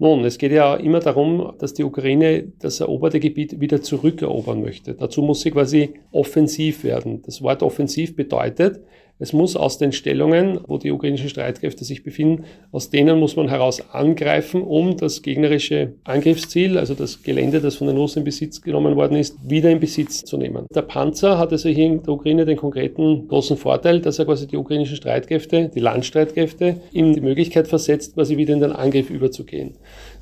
Nun, 0.01 0.25
es 0.25 0.39
geht 0.39 0.51
ja 0.51 0.74
immer 0.77 1.00
darum, 1.00 1.53
dass 1.60 1.75
die 1.75 1.84
Ukraine 1.84 2.51
das 2.58 2.79
eroberte 2.79 3.20
Gebiet 3.20 3.60
wieder 3.60 3.84
zurückerobern 3.84 4.60
möchte. 4.60 4.96
Dazu 4.96 5.22
muss 5.22 5.41
sie 5.41 5.51
quasi 5.51 5.93
offensiv 6.12 6.84
werden. 6.84 7.22
Das 7.22 7.43
Wort 7.43 7.62
offensiv 7.62 8.15
bedeutet, 8.15 8.81
es 9.21 9.33
muss 9.33 9.55
aus 9.55 9.77
den 9.77 9.91
Stellungen, 9.91 10.59
wo 10.65 10.79
die 10.79 10.89
ukrainischen 10.89 11.29
Streitkräfte 11.29 11.85
sich 11.85 12.03
befinden, 12.03 12.45
aus 12.71 12.89
denen 12.89 13.19
muss 13.19 13.35
man 13.35 13.49
heraus 13.49 13.83
angreifen, 13.91 14.63
um 14.63 14.97
das 14.97 15.21
gegnerische 15.21 15.93
Angriffsziel, 16.03 16.75
also 16.79 16.95
das 16.95 17.21
Gelände, 17.21 17.61
das 17.61 17.75
von 17.75 17.85
den 17.85 17.97
Russen 17.97 18.19
in 18.19 18.25
Besitz 18.25 18.63
genommen 18.63 18.95
worden 18.95 19.17
ist, 19.17 19.37
wieder 19.47 19.69
in 19.69 19.79
Besitz 19.79 20.23
zu 20.23 20.37
nehmen. 20.37 20.65
Der 20.73 20.81
Panzer 20.81 21.37
hat 21.37 21.51
also 21.51 21.69
hier 21.69 21.85
in 21.85 22.01
der 22.01 22.13
Ukraine 22.13 22.45
den 22.45 22.57
konkreten 22.57 23.27
großen 23.27 23.57
Vorteil, 23.57 24.01
dass 24.01 24.17
er 24.17 24.25
quasi 24.25 24.47
die 24.47 24.57
ukrainischen 24.57 24.95
Streitkräfte, 24.95 25.69
die 25.69 25.79
Landstreitkräfte, 25.79 26.77
in 26.91 27.13
die 27.13 27.21
Möglichkeit 27.21 27.67
versetzt, 27.67 28.15
quasi 28.15 28.37
wieder 28.37 28.55
in 28.55 28.59
den 28.59 28.71
Angriff 28.71 29.11
überzugehen. 29.11 29.75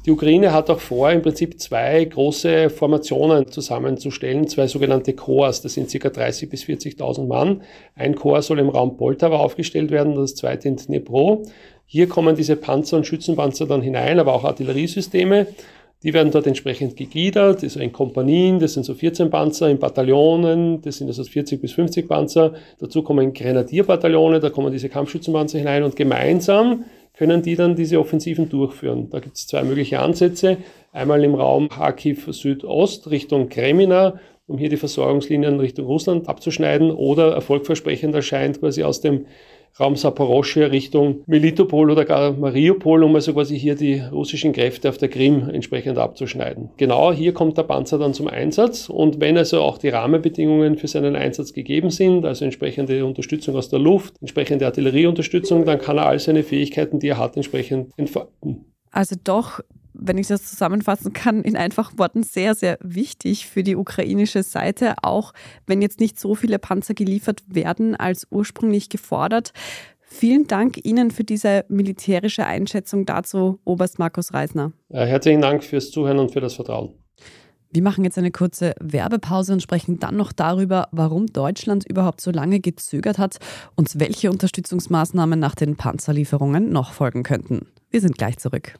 Die 0.09 0.13
Ukraine 0.13 0.51
hat 0.53 0.71
auch 0.71 0.79
vor, 0.79 1.11
im 1.11 1.21
Prinzip 1.21 1.59
zwei 1.59 2.03
große 2.03 2.71
Formationen 2.71 3.51
zusammenzustellen, 3.51 4.47
zwei 4.47 4.65
sogenannte 4.65 5.13
Korps. 5.13 5.61
Das 5.61 5.75
sind 5.75 5.91
ca. 5.91 6.07
30.000 6.07 6.49
bis 6.49 6.63
40.000 6.63 7.27
Mann. 7.27 7.61
Ein 7.93 8.15
Korps 8.15 8.47
soll 8.47 8.57
im 8.57 8.69
Raum 8.69 8.97
Poltava 8.97 9.37
aufgestellt 9.37 9.91
werden, 9.91 10.15
das 10.15 10.33
zweite 10.33 10.67
in 10.67 10.77
Dnipro. 10.77 11.43
Hier 11.85 12.09
kommen 12.09 12.35
diese 12.35 12.55
Panzer 12.55 12.97
und 12.97 13.05
Schützenpanzer 13.05 13.67
dann 13.67 13.83
hinein, 13.83 14.17
aber 14.17 14.33
auch 14.33 14.45
Artilleriesysteme. 14.45 15.45
Die 16.01 16.11
werden 16.11 16.31
dort 16.31 16.47
entsprechend 16.47 16.95
gegliedert, 16.95 17.61
also 17.61 17.79
in 17.79 17.91
Kompanien, 17.91 18.57
das 18.57 18.73
sind 18.73 18.85
so 18.85 18.95
14 18.95 19.29
Panzer, 19.29 19.69
in 19.69 19.77
Bataillonen, 19.77 20.81
das 20.81 20.97
sind 20.97 21.07
also 21.07 21.23
40 21.23 21.61
bis 21.61 21.73
50 21.73 22.07
Panzer. 22.07 22.53
Dazu 22.79 23.03
kommen 23.03 23.31
Grenadierbataillone, 23.31 24.39
da 24.39 24.49
kommen 24.49 24.71
diese 24.71 24.89
Kampfschützenpanzer 24.89 25.59
hinein 25.59 25.83
und 25.83 25.95
gemeinsam 25.95 26.85
können 27.19 27.41
die 27.41 27.57
dann 27.57 27.75
diese 27.75 27.99
Offensiven 27.99 28.47
durchführen. 28.47 29.09
Da 29.09 29.19
gibt 29.19 29.35
es 29.35 29.45
zwei 29.45 29.61
mögliche 29.65 29.99
Ansätze. 29.99 30.55
Einmal 30.93 31.21
im 31.25 31.35
Raum 31.35 31.67
Kharkiv 31.67 32.29
Südost 32.31 33.11
Richtung 33.11 33.49
Kremina, 33.49 34.21
um 34.47 34.57
hier 34.57 34.69
die 34.69 34.77
Versorgungslinien 34.77 35.59
Richtung 35.59 35.85
Russland 35.85 36.29
abzuschneiden 36.29 36.91
oder 36.91 37.33
erfolgversprechend 37.33 38.15
erscheint 38.15 38.61
quasi 38.61 38.83
aus 38.83 39.01
dem 39.01 39.25
Raum 39.79 39.95
Saporosche 39.95 40.71
Richtung 40.71 41.23
Melitopol 41.25 41.91
oder 41.91 42.05
gar 42.05 42.31
Mariupol, 42.31 43.03
um 43.03 43.15
also 43.15 43.33
quasi 43.33 43.59
hier 43.59 43.75
die 43.75 43.99
russischen 43.99 44.53
Kräfte 44.53 44.89
auf 44.89 44.97
der 44.97 45.09
Krim 45.09 45.49
entsprechend 45.49 45.97
abzuschneiden. 45.97 46.69
Genau 46.77 47.11
hier 47.11 47.33
kommt 47.33 47.57
der 47.57 47.63
Panzer 47.63 47.97
dann 47.97 48.13
zum 48.13 48.27
Einsatz 48.27 48.89
und 48.89 49.19
wenn 49.19 49.37
also 49.37 49.61
auch 49.61 49.77
die 49.77 49.89
Rahmenbedingungen 49.89 50.77
für 50.77 50.87
seinen 50.87 51.15
Einsatz 51.15 51.53
gegeben 51.53 51.89
sind, 51.89 52.25
also 52.25 52.45
entsprechende 52.45 53.05
Unterstützung 53.05 53.55
aus 53.55 53.69
der 53.69 53.79
Luft, 53.79 54.15
entsprechende 54.21 54.65
Artillerieunterstützung, 54.65 55.65
dann 55.65 55.79
kann 55.79 55.97
er 55.97 56.07
all 56.07 56.19
seine 56.19 56.43
Fähigkeiten, 56.43 56.99
die 56.99 57.09
er 57.09 57.17
hat, 57.17 57.35
entsprechend 57.35 57.91
entfalten. 57.97 58.65
Also 58.91 59.15
doch 59.23 59.59
wenn 59.93 60.17
ich 60.17 60.27
das 60.27 60.45
zusammenfassen 60.49 61.13
kann, 61.13 61.43
in 61.43 61.57
einfachen 61.57 61.97
Worten 61.99 62.23
sehr, 62.23 62.55
sehr 62.55 62.77
wichtig 62.81 63.47
für 63.47 63.63
die 63.63 63.75
ukrainische 63.75 64.43
Seite, 64.43 64.95
auch 65.01 65.33
wenn 65.65 65.81
jetzt 65.81 65.99
nicht 65.99 66.19
so 66.19 66.35
viele 66.35 66.59
Panzer 66.59 66.93
geliefert 66.93 67.43
werden 67.47 67.95
als 67.95 68.27
ursprünglich 68.29 68.89
gefordert. 68.89 69.51
Vielen 70.01 70.47
Dank 70.47 70.83
Ihnen 70.83 71.11
für 71.11 71.23
diese 71.23 71.65
militärische 71.69 72.45
Einschätzung 72.45 73.05
dazu, 73.05 73.59
Oberst 73.63 73.99
Markus 73.99 74.33
Reisner. 74.33 74.71
Herzlichen 74.89 75.41
Dank 75.41 75.63
fürs 75.63 75.91
Zuhören 75.91 76.17
und 76.17 76.31
für 76.31 76.41
das 76.41 76.55
Vertrauen. 76.55 76.95
Wir 77.71 77.83
machen 77.83 78.03
jetzt 78.03 78.17
eine 78.17 78.31
kurze 78.31 78.73
Werbepause 78.79 79.53
und 79.53 79.61
sprechen 79.61 79.99
dann 79.99 80.17
noch 80.17 80.31
darüber, 80.31 80.87
warum 80.91 81.27
Deutschland 81.27 81.87
überhaupt 81.87 82.19
so 82.19 82.31
lange 82.31 82.59
gezögert 82.59 83.19
hat 83.19 83.37
und 83.75 83.99
welche 83.99 84.31
Unterstützungsmaßnahmen 84.31 85.39
nach 85.39 85.53
den 85.53 85.75
Panzerlieferungen 85.75 86.71
noch 86.71 86.93
folgen 86.93 87.21
könnten. 87.21 87.67
Wir 87.91 88.01
sind 88.01 88.17
gleich 88.17 88.39
zurück. 88.39 88.79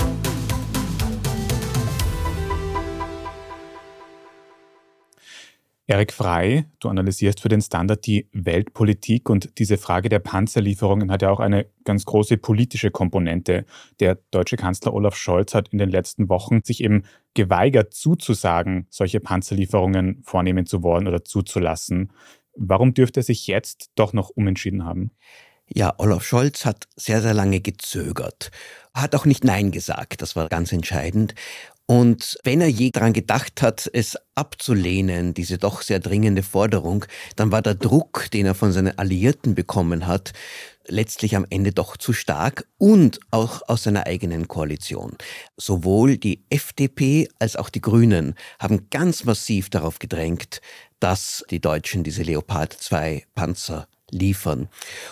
Erik 5.91 6.13
Frei, 6.13 6.67
du 6.79 6.87
analysierst 6.87 7.41
für 7.41 7.49
den 7.49 7.59
Standard 7.59 8.05
die 8.05 8.29
Weltpolitik 8.31 9.29
und 9.29 9.59
diese 9.59 9.77
Frage 9.77 10.07
der 10.07 10.19
Panzerlieferungen 10.19 11.11
hat 11.11 11.21
ja 11.21 11.29
auch 11.29 11.41
eine 11.41 11.65
ganz 11.83 12.05
große 12.05 12.37
politische 12.37 12.91
Komponente. 12.91 13.65
Der 13.99 14.17
deutsche 14.31 14.55
Kanzler 14.55 14.93
Olaf 14.93 15.17
Scholz 15.17 15.53
hat 15.53 15.67
in 15.73 15.79
den 15.79 15.89
letzten 15.89 16.29
Wochen 16.29 16.61
sich 16.63 16.81
eben 16.81 17.03
geweigert 17.33 17.93
zuzusagen, 17.93 18.87
solche 18.89 19.19
Panzerlieferungen 19.19 20.23
vornehmen 20.23 20.65
zu 20.65 20.81
wollen 20.81 21.09
oder 21.09 21.25
zuzulassen. 21.25 22.13
Warum 22.55 22.93
dürfte 22.93 23.19
er 23.19 23.23
sich 23.23 23.45
jetzt 23.47 23.91
doch 23.95 24.13
noch 24.13 24.29
umentschieden 24.29 24.85
haben? 24.85 25.11
Ja, 25.73 25.93
Olaf 25.97 26.23
Scholz 26.23 26.65
hat 26.65 26.87
sehr, 26.97 27.21
sehr 27.21 27.33
lange 27.33 27.61
gezögert, 27.61 28.51
hat 28.93 29.15
auch 29.15 29.25
nicht 29.25 29.45
Nein 29.45 29.71
gesagt, 29.71 30.21
das 30.21 30.35
war 30.35 30.49
ganz 30.49 30.73
entscheidend. 30.73 31.33
Und 31.91 32.37
wenn 32.45 32.61
er 32.61 32.69
je 32.69 32.89
daran 32.89 33.11
gedacht 33.11 33.61
hat, 33.61 33.89
es 33.91 34.17
abzulehnen, 34.33 35.33
diese 35.33 35.57
doch 35.57 35.81
sehr 35.81 35.99
dringende 35.99 36.41
Forderung, 36.41 37.03
dann 37.35 37.51
war 37.51 37.61
der 37.61 37.75
Druck, 37.75 38.31
den 38.31 38.45
er 38.45 38.55
von 38.55 38.71
seinen 38.71 38.97
Alliierten 38.97 39.55
bekommen 39.55 40.07
hat, 40.07 40.31
letztlich 40.87 41.35
am 41.35 41.45
Ende 41.49 41.73
doch 41.73 41.97
zu 41.97 42.13
stark 42.13 42.65
und 42.77 43.19
auch 43.29 43.63
aus 43.67 43.83
seiner 43.83 44.07
eigenen 44.07 44.47
Koalition. 44.47 45.17
Sowohl 45.57 46.15
die 46.15 46.45
FDP 46.49 47.27
als 47.39 47.57
auch 47.57 47.67
die 47.67 47.81
Grünen 47.81 48.35
haben 48.57 48.87
ganz 48.89 49.25
massiv 49.25 49.69
darauf 49.69 49.99
gedrängt, 49.99 50.61
dass 51.01 51.43
die 51.49 51.59
Deutschen 51.59 52.05
diese 52.05 52.23
Leopard 52.23 52.71
2 52.71 53.25
Panzer 53.35 53.89
liefern. 54.11 54.67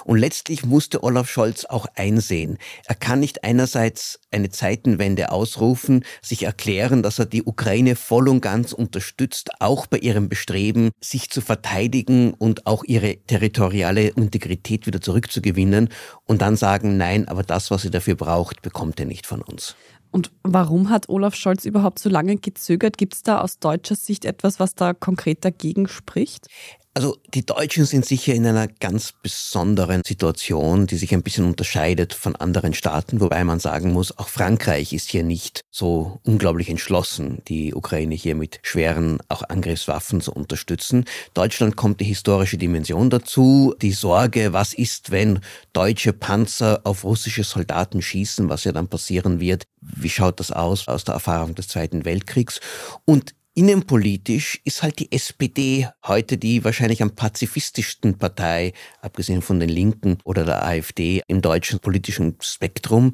Und 0.06 0.18
letztlich 0.18 0.66
musste 0.66 1.04
Olaf 1.04 1.30
Scholz 1.30 1.66
auch 1.66 1.88
einsehen, 1.96 2.58
er 2.86 2.96
kann 2.96 3.20
nicht 3.20 3.44
einerseits 3.44 4.20
eine 4.32 4.50
Zeitenwende 4.50 5.32
ausrufen, 5.32 6.06
sich 6.22 6.44
erklären, 6.44 7.04
dass 7.04 7.20
er 7.20 7.26
die 7.26 7.44
Ukraine 7.44 7.96
voll 7.96 8.30
und 8.30 8.42
ganz 8.42 8.74
unterstützt, 8.74 9.50
auch 9.60 9.88
bei 9.88 9.98
ihrem 9.98 10.30
Bestreben, 10.30 10.92
sich 11.02 11.30
zu 11.30 11.42
verteidigen 11.42 12.34
und 12.34 12.68
auch 12.68 12.84
ihre 12.84 13.18
territoriale 13.18 14.10
Integrität 14.10 14.88
wieder 14.88 15.02
zurückzugewinnen 15.02 15.90
und 16.26 16.42
dann 16.42 16.56
sagen, 16.56 16.98
nein, 16.98 17.28
aber 17.28 17.44
das, 17.44 17.72
was 17.72 17.82
sie 17.82 17.92
dafür 17.92 18.16
braucht, 18.16 18.62
bekommt 18.62 19.00
er 19.00 19.06
nicht 19.06 19.26
von 19.26 19.42
uns. 19.42 19.76
Und 20.12 20.32
warum 20.44 20.90
hat 20.90 21.08
Olaf 21.10 21.36
Scholz 21.36 21.66
überhaupt 21.66 22.00
so 22.00 22.10
lange 22.10 22.38
gezögert? 22.38 22.98
Gibt 22.98 23.14
es 23.14 23.24
da 23.24 23.42
aus 23.42 23.60
deutscher 23.60 23.96
Sicht 23.96 24.26
etwas, 24.26 24.60
was 24.60 24.74
da 24.74 24.94
konkret 24.94 25.46
dagegen 25.46 25.88
spricht? 25.88 26.48
Also 26.96 27.18
die 27.34 27.46
Deutschen 27.46 27.86
sind 27.86 28.04
sicher 28.04 28.34
in 28.34 28.48
einer 28.48 28.68
ganz 28.68 29.14
besonderen 29.22 30.02
Situation, 30.04 30.88
die 30.88 30.98
sich 30.98 31.14
ein 31.14 31.22
bisschen 31.22 31.46
unterscheidet 31.46 32.14
von 32.14 32.36
anderen 32.36 32.74
Staaten, 32.74 33.22
wobei 33.22 33.44
man 33.44 33.60
sagen 33.60 33.94
muss, 33.94 34.18
auch 34.18 34.28
Frankreich 34.28 34.92
ist 34.92 35.10
hier 35.10 35.24
nicht 35.24 35.62
so 35.70 36.20
unglaublich 36.24 36.68
entschlossen, 36.68 37.44
die 37.48 37.76
Ukraine 37.76 38.16
hier 38.16 38.34
mit 38.34 38.60
schweren 38.64 39.20
auch 39.30 39.44
Angriffswaffen 39.48 40.20
zu 40.20 40.34
unterstützen. 40.34 41.06
Deutschland 41.36 41.76
kommt 41.76 42.02
die 42.02 42.06
historische 42.06 42.58
Dimension 42.58 43.12
dazu, 43.12 43.76
die 43.82 43.92
Sorge, 43.92 44.52
was 44.52 44.74
ist, 44.74 45.12
wenn 45.12 45.42
deutsche 45.74 46.12
Panzer 46.12 46.82
auf 46.86 47.04
russische 47.04 47.44
Soldaten 47.44 48.02
schießen, 48.02 48.50
was 48.50 48.64
ja 48.64 48.72
dann 48.72 48.88
passieren 48.88 49.40
wird. 49.40 49.66
Wie 49.80 50.10
schaut 50.10 50.40
das 50.40 50.52
aus 50.52 50.88
aus 50.88 51.04
der 51.04 51.14
Erfahrung 51.14 51.54
des 51.54 51.68
Zweiten 51.68 52.04
Weltkriegs? 52.04 52.60
Und 53.06 53.36
Innenpolitisch 53.60 54.62
ist 54.64 54.84
halt 54.84 55.00
die 55.00 55.12
SPD 55.12 55.90
heute 56.08 56.38
die 56.38 56.64
wahrscheinlich 56.64 57.02
am 57.02 57.12
pazifistischsten 57.12 58.18
Partei, 58.18 58.72
abgesehen 59.02 59.42
von 59.42 59.60
den 59.60 59.68
Linken 59.68 60.18
oder 60.24 60.46
der 60.46 60.64
AfD 60.66 61.22
im 61.28 61.42
deutschen 61.42 61.80
politischen 61.80 62.38
Spektrum. 62.40 63.12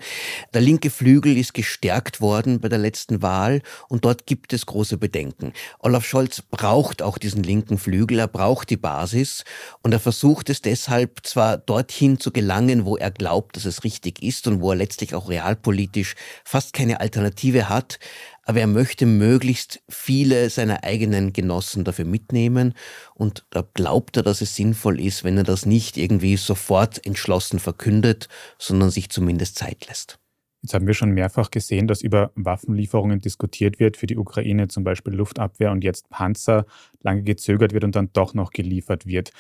Der 0.54 0.62
linke 0.62 0.92
Flügel 0.92 1.36
ist 1.36 1.56
gestärkt 1.56 2.22
worden 2.22 2.60
bei 2.60 2.70
der 2.70 2.78
letzten 2.78 3.24
Wahl 3.24 3.64
und 3.90 4.06
dort 4.06 4.28
gibt 4.28 4.54
es 4.54 4.68
große 4.68 4.98
Bedenken. 5.00 5.52
Olaf 5.80 6.06
Scholz 6.06 6.44
braucht 6.44 7.02
auch 7.02 7.18
diesen 7.18 7.42
linken 7.42 7.80
Flügel, 7.80 8.20
er 8.20 8.28
braucht 8.28 8.70
die 8.70 8.78
Basis 8.78 9.46
und 9.82 9.94
er 9.94 10.00
versucht 10.00 10.52
es 10.52 10.62
deshalb 10.62 11.26
zwar 11.26 11.58
dorthin 11.58 12.20
zu 12.20 12.32
gelangen, 12.32 12.86
wo 12.86 12.98
er 12.98 13.10
glaubt, 13.10 13.56
dass 13.56 13.66
es 13.66 13.84
richtig 13.84 14.22
ist 14.22 14.46
und 14.46 14.62
wo 14.62 14.70
er 14.70 14.78
letztlich 14.78 15.16
auch 15.16 15.28
realpolitisch 15.28 16.14
fast 16.44 16.74
keine 16.74 17.00
Alternative 17.00 17.68
hat, 17.68 17.98
aber 18.46 18.60
er 18.60 18.68
möchte 18.68 19.06
möglichst 19.06 19.82
viele 19.90 20.50
seiner 20.50 20.84
eigenen 20.84 21.34
Genossen 21.34 21.84
dafür 21.84 22.06
mitnehmen 22.06 22.74
und 23.16 23.46
da 23.50 23.68
glaubt 23.74 24.18
er, 24.18 24.24
dass 24.24 24.42
es 24.42 24.56
sinnvoll 24.56 25.00
ist, 25.00 25.24
wenn 25.24 25.38
er 25.38 25.44
das 25.44 25.66
nicht 25.66 25.98
irgendwie 25.98 26.38
sofort 26.38 27.06
entschlossen 27.06 27.60
verkündet, 27.60 28.30
sondern 28.58 28.92
sich 28.92 29.10
zumindest 29.10 29.58
Zeit 29.58 29.88
lässt. 29.88 30.20
Jetzt 30.62 30.74
haben 30.74 30.88
wir 30.88 30.96
schon 30.96 31.12
mehrfach 31.12 31.52
gesehen, 31.52 31.88
dass 31.88 32.02
über 32.02 32.32
Waffenlieferungen 32.34 33.22
diskutiert 33.22 33.80
wird 33.80 33.98
für 33.98 34.08
die 34.08 34.18
Ukraine, 34.18 34.68
zum 34.68 34.84
Beispiel 34.84 35.14
Luftabwehr 35.14 35.72
und 35.72 35.84
jetzt 35.84 36.10
Panzer, 36.10 36.66
lange 37.02 37.22
gezögert 37.22 37.74
wird 37.74 37.84
und 37.84 37.96
dann 37.96 38.10
doch 38.14 38.34
noch 38.34 38.50
geliefert 38.50 39.06
wird. 39.06 39.32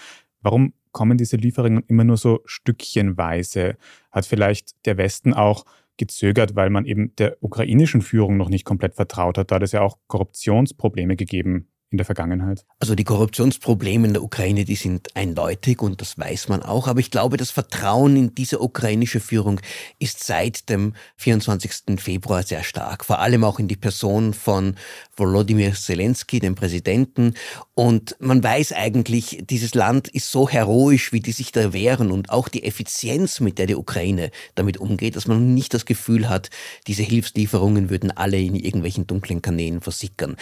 Warum 0.41 0.73
kommen 0.91 1.17
diese 1.17 1.37
Lieferungen 1.37 1.83
immer 1.87 2.03
nur 2.03 2.17
so 2.17 2.41
stückchenweise? 2.45 3.77
Hat 4.11 4.27
vielleicht 4.27 4.85
der 4.85 4.97
Westen 4.97 5.33
auch 5.33 5.65
gezögert, 5.97 6.55
weil 6.55 6.69
man 6.69 6.85
eben 6.85 7.15
der 7.15 7.37
ukrainischen 7.41 8.01
Führung 8.01 8.37
noch 8.37 8.49
nicht 8.49 8.65
komplett 8.65 8.95
vertraut 8.95 9.37
hat. 9.37 9.51
Da 9.51 9.55
hat 9.55 9.63
es 9.63 9.71
ja 9.71 9.81
auch 9.81 9.97
Korruptionsprobleme 10.07 11.15
gegeben 11.15 11.69
in 11.91 11.97
der 11.97 12.05
Vergangenheit? 12.05 12.65
Also 12.79 12.95
die 12.95 13.03
Korruptionsprobleme 13.03 14.07
in 14.07 14.13
der 14.13 14.23
Ukraine, 14.23 14.65
die 14.65 14.75
sind 14.75 15.15
eindeutig 15.15 15.81
und 15.81 16.01
das 16.01 16.17
weiß 16.17 16.49
man 16.49 16.61
auch. 16.61 16.87
Aber 16.87 16.99
ich 16.99 17.11
glaube, 17.11 17.37
das 17.37 17.51
Vertrauen 17.51 18.17
in 18.17 18.35
diese 18.35 18.59
ukrainische 18.59 19.19
Führung 19.19 19.61
ist 19.99 20.23
seit 20.23 20.69
dem 20.69 20.93
24. 21.17 21.99
Februar 21.99 22.43
sehr 22.43 22.63
stark. 22.63 23.05
Vor 23.05 23.19
allem 23.19 23.43
auch 23.43 23.59
in 23.59 23.67
die 23.67 23.75
Person 23.75 24.33
von 24.33 24.75
Volodymyr 25.15 25.73
Zelensky, 25.73 26.39
dem 26.39 26.55
Präsidenten. 26.55 27.35
Und 27.75 28.15
man 28.19 28.43
weiß 28.43 28.73
eigentlich, 28.73 29.43
dieses 29.49 29.75
Land 29.75 30.07
ist 30.07 30.31
so 30.31 30.49
heroisch, 30.49 31.13
wie 31.13 31.19
die 31.19 31.31
sich 31.31 31.51
da 31.51 31.71
wehren 31.71 32.11
und 32.11 32.29
auch 32.29 32.49
die 32.49 32.63
Effizienz, 32.63 33.39
mit 33.39 33.59
der 33.59 33.67
die 33.67 33.75
Ukraine 33.75 34.31
damit 34.55 34.77
umgeht, 34.77 35.15
dass 35.15 35.27
man 35.27 35.53
nicht 35.53 35.73
das 35.73 35.85
Gefühl 35.85 36.29
hat, 36.29 36.49
diese 36.87 37.03
Hilfslieferungen 37.03 37.89
würden 37.89 38.11
alle 38.11 38.39
in 38.39 38.55
irgendwelchen 38.55 39.07
dunklen 39.07 39.41
Kanälen 39.41 39.81
versickern. 39.81 40.35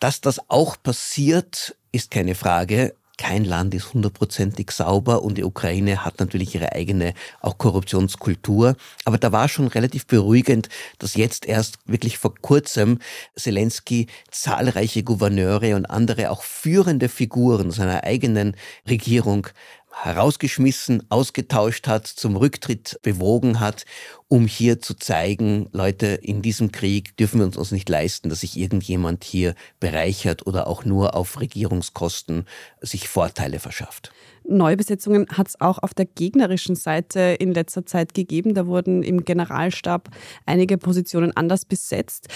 Dass 0.00 0.22
das 0.22 0.40
auch 0.48 0.76
passiert, 0.82 1.76
ist 1.92 2.10
keine 2.10 2.34
Frage. 2.34 2.94
Kein 3.18 3.44
Land 3.44 3.74
ist 3.74 3.92
hundertprozentig 3.92 4.70
sauber 4.70 5.22
und 5.22 5.36
die 5.36 5.44
Ukraine 5.44 6.06
hat 6.06 6.20
natürlich 6.20 6.54
ihre 6.54 6.72
eigene 6.72 7.12
auch 7.42 7.58
Korruptionskultur. 7.58 8.76
Aber 9.04 9.18
da 9.18 9.30
war 9.30 9.46
schon 9.50 9.66
relativ 9.66 10.06
beruhigend, 10.06 10.70
dass 10.98 11.16
jetzt 11.16 11.44
erst 11.44 11.76
wirklich 11.84 12.16
vor 12.16 12.34
kurzem 12.34 12.98
Zelensky 13.36 14.06
zahlreiche 14.30 15.02
Gouverneure 15.02 15.76
und 15.76 15.84
andere 15.84 16.30
auch 16.30 16.42
führende 16.42 17.10
Figuren 17.10 17.70
seiner 17.70 18.04
eigenen 18.04 18.56
Regierung 18.88 19.48
herausgeschmissen, 19.92 21.02
ausgetauscht 21.10 21.86
hat, 21.86 22.06
zum 22.06 22.36
Rücktritt 22.36 22.98
bewogen 23.02 23.60
hat, 23.60 23.84
um 24.28 24.46
hier 24.46 24.80
zu 24.80 24.94
zeigen, 24.94 25.68
Leute, 25.72 26.06
in 26.06 26.42
diesem 26.42 26.72
Krieg 26.72 27.16
dürfen 27.16 27.40
wir 27.40 27.46
uns 27.46 27.72
nicht 27.72 27.88
leisten, 27.88 28.28
dass 28.28 28.40
sich 28.40 28.56
irgendjemand 28.56 29.24
hier 29.24 29.54
bereichert 29.80 30.46
oder 30.46 30.68
auch 30.68 30.84
nur 30.84 31.14
auf 31.14 31.40
Regierungskosten 31.40 32.46
sich 32.80 33.08
Vorteile 33.08 33.58
verschafft. 33.58 34.12
Neubesetzungen 34.48 35.26
hat 35.30 35.48
es 35.48 35.60
auch 35.60 35.78
auf 35.78 35.94
der 35.94 36.06
gegnerischen 36.06 36.74
Seite 36.74 37.20
in 37.38 37.52
letzter 37.52 37.86
Zeit 37.86 38.14
gegeben. 38.14 38.54
Da 38.54 38.66
wurden 38.66 39.02
im 39.02 39.24
Generalstab 39.24 40.08
einige 40.46 40.78
Positionen 40.78 41.36
anders 41.36 41.64
besetzt. 41.64 42.28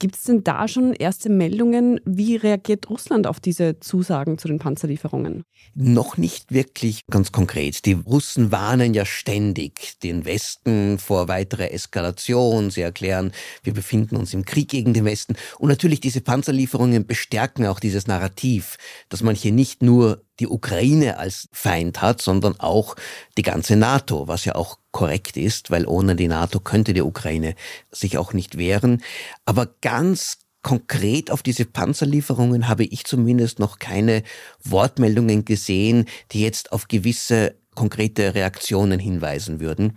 Gibt 0.00 0.16
es 0.16 0.24
denn 0.24 0.42
da 0.42 0.66
schon 0.66 0.94
erste 0.94 1.28
Meldungen? 1.28 2.00
Wie 2.06 2.34
reagiert 2.36 2.88
Russland 2.88 3.26
auf 3.26 3.38
diese 3.38 3.80
Zusagen 3.80 4.38
zu 4.38 4.48
den 4.48 4.58
Panzerlieferungen? 4.58 5.44
Noch 5.74 6.16
nicht 6.16 6.52
wirklich 6.52 7.02
ganz 7.10 7.32
konkret. 7.32 7.84
Die 7.84 7.92
Russen 7.92 8.50
warnen 8.50 8.94
ja 8.94 9.04
ständig 9.04 9.98
den 10.02 10.24
Westen 10.24 10.98
vor 10.98 11.28
weiterer 11.28 11.70
Eskalation. 11.72 12.70
Sie 12.70 12.80
erklären, 12.80 13.32
wir 13.62 13.74
befinden 13.74 14.16
uns 14.16 14.32
im 14.32 14.46
Krieg 14.46 14.70
gegen 14.70 14.94
den 14.94 15.04
Westen. 15.04 15.36
Und 15.58 15.68
natürlich 15.68 16.00
diese 16.00 16.22
Panzerlieferungen 16.22 17.06
bestärken 17.06 17.66
auch 17.66 17.78
dieses 17.78 18.06
Narrativ, 18.06 18.78
dass 19.10 19.22
man 19.22 19.34
hier 19.34 19.52
nicht 19.52 19.82
nur 19.82 20.24
die 20.40 20.48
Ukraine 20.48 21.18
als 21.18 21.48
Feind 21.52 22.02
hat, 22.02 22.20
sondern 22.22 22.58
auch 22.58 22.96
die 23.36 23.42
ganze 23.42 23.76
NATO, 23.76 24.26
was 24.26 24.44
ja 24.44 24.54
auch 24.54 24.78
korrekt 24.90 25.36
ist, 25.36 25.70
weil 25.70 25.86
ohne 25.86 26.16
die 26.16 26.28
NATO 26.28 26.60
könnte 26.60 26.94
die 26.94 27.02
Ukraine 27.02 27.54
sich 27.92 28.18
auch 28.18 28.32
nicht 28.32 28.58
wehren. 28.58 29.02
Aber 29.44 29.66
ganz 29.80 30.38
konkret 30.62 31.30
auf 31.30 31.42
diese 31.42 31.64
Panzerlieferungen 31.64 32.68
habe 32.68 32.84
ich 32.84 33.04
zumindest 33.04 33.58
noch 33.58 33.78
keine 33.78 34.22
Wortmeldungen 34.62 35.44
gesehen, 35.44 36.06
die 36.32 36.42
jetzt 36.42 36.72
auf 36.72 36.88
gewisse 36.88 37.56
konkrete 37.74 38.34
Reaktionen 38.34 38.98
hinweisen 38.98 39.60
würden. 39.60 39.96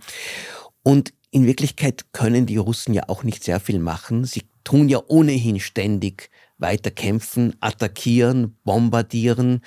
Und 0.82 1.12
in 1.30 1.46
Wirklichkeit 1.46 2.12
können 2.12 2.46
die 2.46 2.56
Russen 2.56 2.94
ja 2.94 3.08
auch 3.08 3.24
nicht 3.24 3.42
sehr 3.42 3.60
viel 3.60 3.78
machen. 3.78 4.24
Sie 4.24 4.42
tun 4.62 4.88
ja 4.88 5.02
ohnehin 5.06 5.60
ständig 5.60 6.30
weiter 6.58 6.90
kämpfen, 6.90 7.56
attackieren, 7.60 8.56
bombardieren 8.64 9.62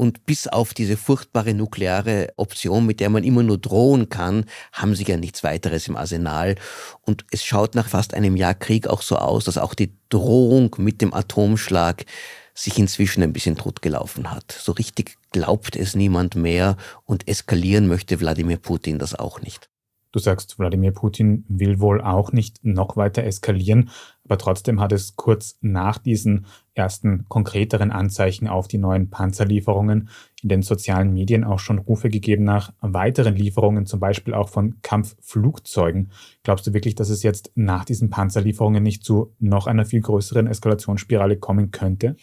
und 0.00 0.24
bis 0.24 0.48
auf 0.48 0.72
diese 0.72 0.96
furchtbare 0.96 1.52
nukleare 1.52 2.32
Option, 2.38 2.86
mit 2.86 3.00
der 3.00 3.10
man 3.10 3.22
immer 3.22 3.42
nur 3.42 3.58
drohen 3.58 4.08
kann, 4.08 4.46
haben 4.72 4.94
sie 4.94 5.04
ja 5.04 5.18
nichts 5.18 5.44
weiteres 5.44 5.88
im 5.88 5.96
Arsenal. 5.96 6.54
Und 7.02 7.26
es 7.30 7.44
schaut 7.44 7.74
nach 7.74 7.86
fast 7.86 8.14
einem 8.14 8.34
Jahr 8.34 8.54
Krieg 8.54 8.86
auch 8.86 9.02
so 9.02 9.16
aus, 9.16 9.44
dass 9.44 9.58
auch 9.58 9.74
die 9.74 9.92
Drohung 10.08 10.74
mit 10.78 11.02
dem 11.02 11.12
Atomschlag 11.12 12.06
sich 12.54 12.78
inzwischen 12.78 13.22
ein 13.22 13.34
bisschen 13.34 13.56
totgelaufen 13.56 14.30
hat. 14.30 14.52
So 14.52 14.72
richtig 14.72 15.18
glaubt 15.32 15.76
es 15.76 15.94
niemand 15.94 16.34
mehr 16.34 16.78
und 17.04 17.28
eskalieren 17.28 17.86
möchte 17.86 18.20
Wladimir 18.20 18.56
Putin 18.56 18.98
das 18.98 19.14
auch 19.14 19.42
nicht. 19.42 19.68
Du 20.12 20.18
sagst, 20.18 20.58
Wladimir 20.58 20.92
Putin 20.92 21.44
will 21.46 21.78
wohl 21.78 22.00
auch 22.00 22.32
nicht 22.32 22.64
noch 22.64 22.96
weiter 22.96 23.22
eskalieren, 23.22 23.90
aber 24.30 24.38
trotzdem 24.38 24.80
hat 24.80 24.92
es 24.92 25.16
kurz 25.16 25.58
nach 25.60 25.98
diesen 25.98 26.46
ersten 26.74 27.24
konkreteren 27.28 27.90
Anzeichen 27.90 28.46
auf 28.46 28.68
die 28.68 28.78
neuen 28.78 29.10
Panzerlieferungen 29.10 30.08
in 30.40 30.48
den 30.48 30.62
sozialen 30.62 31.12
Medien 31.12 31.42
auch 31.42 31.58
schon 31.58 31.78
Rufe 31.80 32.10
gegeben 32.10 32.44
nach 32.44 32.72
weiteren 32.80 33.34
Lieferungen, 33.34 33.86
zum 33.86 33.98
Beispiel 33.98 34.32
auch 34.32 34.48
von 34.48 34.80
Kampfflugzeugen. 34.82 36.12
Glaubst 36.44 36.64
du 36.64 36.72
wirklich, 36.72 36.94
dass 36.94 37.10
es 37.10 37.24
jetzt 37.24 37.50
nach 37.56 37.84
diesen 37.84 38.08
Panzerlieferungen 38.08 38.84
nicht 38.84 39.02
zu 39.02 39.34
noch 39.40 39.66
einer 39.66 39.84
viel 39.84 40.00
größeren 40.00 40.46
Eskalationsspirale 40.46 41.36
kommen 41.36 41.72
könnte? 41.72 42.14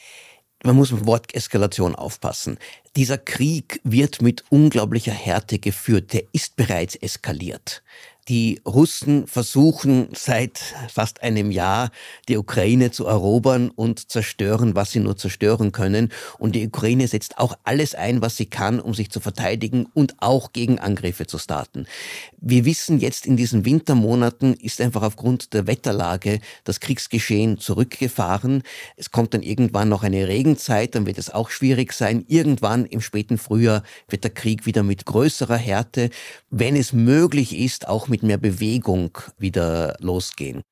man 0.63 0.75
muss 0.75 0.91
mit 0.91 1.05
Wort 1.05 1.35
Eskalation 1.35 1.93
aufpassen. 1.93 2.57
Dieser 2.95 3.19
Krieg 3.19 3.79
wird 3.83 4.23
mit 4.23 4.43
unglaublicher 4.49 5.11
Härte 5.11 5.59
geführt. 5.59 6.13
Der 6.13 6.23
ist 6.31 6.55
bereits 6.55 6.95
eskaliert. 6.95 7.83
Die 8.29 8.59
Russen 8.67 9.25
versuchen 9.25 10.09
seit 10.13 10.59
fast 10.93 11.23
einem 11.23 11.49
Jahr, 11.49 11.91
die 12.27 12.35
Ukraine 12.35 12.91
zu 12.91 13.05
erobern 13.05 13.69
und 13.69 14.11
zerstören, 14.11 14.75
was 14.75 14.91
sie 14.91 14.99
nur 14.99 15.15
zerstören 15.15 15.71
können. 15.71 16.11
Und 16.37 16.53
die 16.53 16.67
Ukraine 16.67 17.07
setzt 17.07 17.37
auch 17.37 17.57
alles 17.63 17.95
ein, 17.95 18.21
was 18.21 18.35
sie 18.35 18.47
kann, 18.47 18.81
um 18.81 18.93
sich 18.93 19.11
zu 19.11 19.21
verteidigen 19.21 19.87
und 19.93 20.15
auch 20.19 20.51
Gegenangriffe 20.51 21.25
zu 21.25 21.37
starten. 21.37 21.87
Wir 22.41 22.65
wissen 22.65 22.99
jetzt 22.99 23.25
in 23.25 23.37
diesen 23.37 23.63
Wintermonaten 23.63 24.55
ist 24.55 24.81
einfach 24.81 25.03
aufgrund 25.03 25.53
der 25.53 25.65
Wetterlage 25.65 26.41
das 26.65 26.81
Kriegsgeschehen 26.81 27.59
zurückgefahren. 27.59 28.63
Es 28.97 29.11
kommt 29.11 29.35
dann 29.35 29.41
irgendwann 29.41 29.87
noch 29.87 30.03
eine 30.03 30.27
Regenzeit, 30.27 30.95
dann 30.95 31.05
wird 31.05 31.17
es 31.17 31.29
auch 31.29 31.49
schwierig 31.49 31.93
sein. 31.93 32.25
Irgendwann 32.27 32.85
im 32.85 32.99
späten 32.99 33.37
Frühjahr 33.37 33.83
wird 34.09 34.25
der 34.25 34.31
Krieg 34.31 34.65
wieder 34.65 34.83
mit 34.83 35.05
größerer 35.05 35.55
Härte, 35.55 36.09
wenn 36.49 36.75
es 36.75 36.91
möglich 36.91 37.57
ist, 37.57 37.87
auch 37.87 38.09
mit 38.09 38.16
mit 38.17 38.23
mehr 38.23 38.37
Bewegung 38.37 39.15
wieder 39.37 39.95
losgehen. 39.99 40.63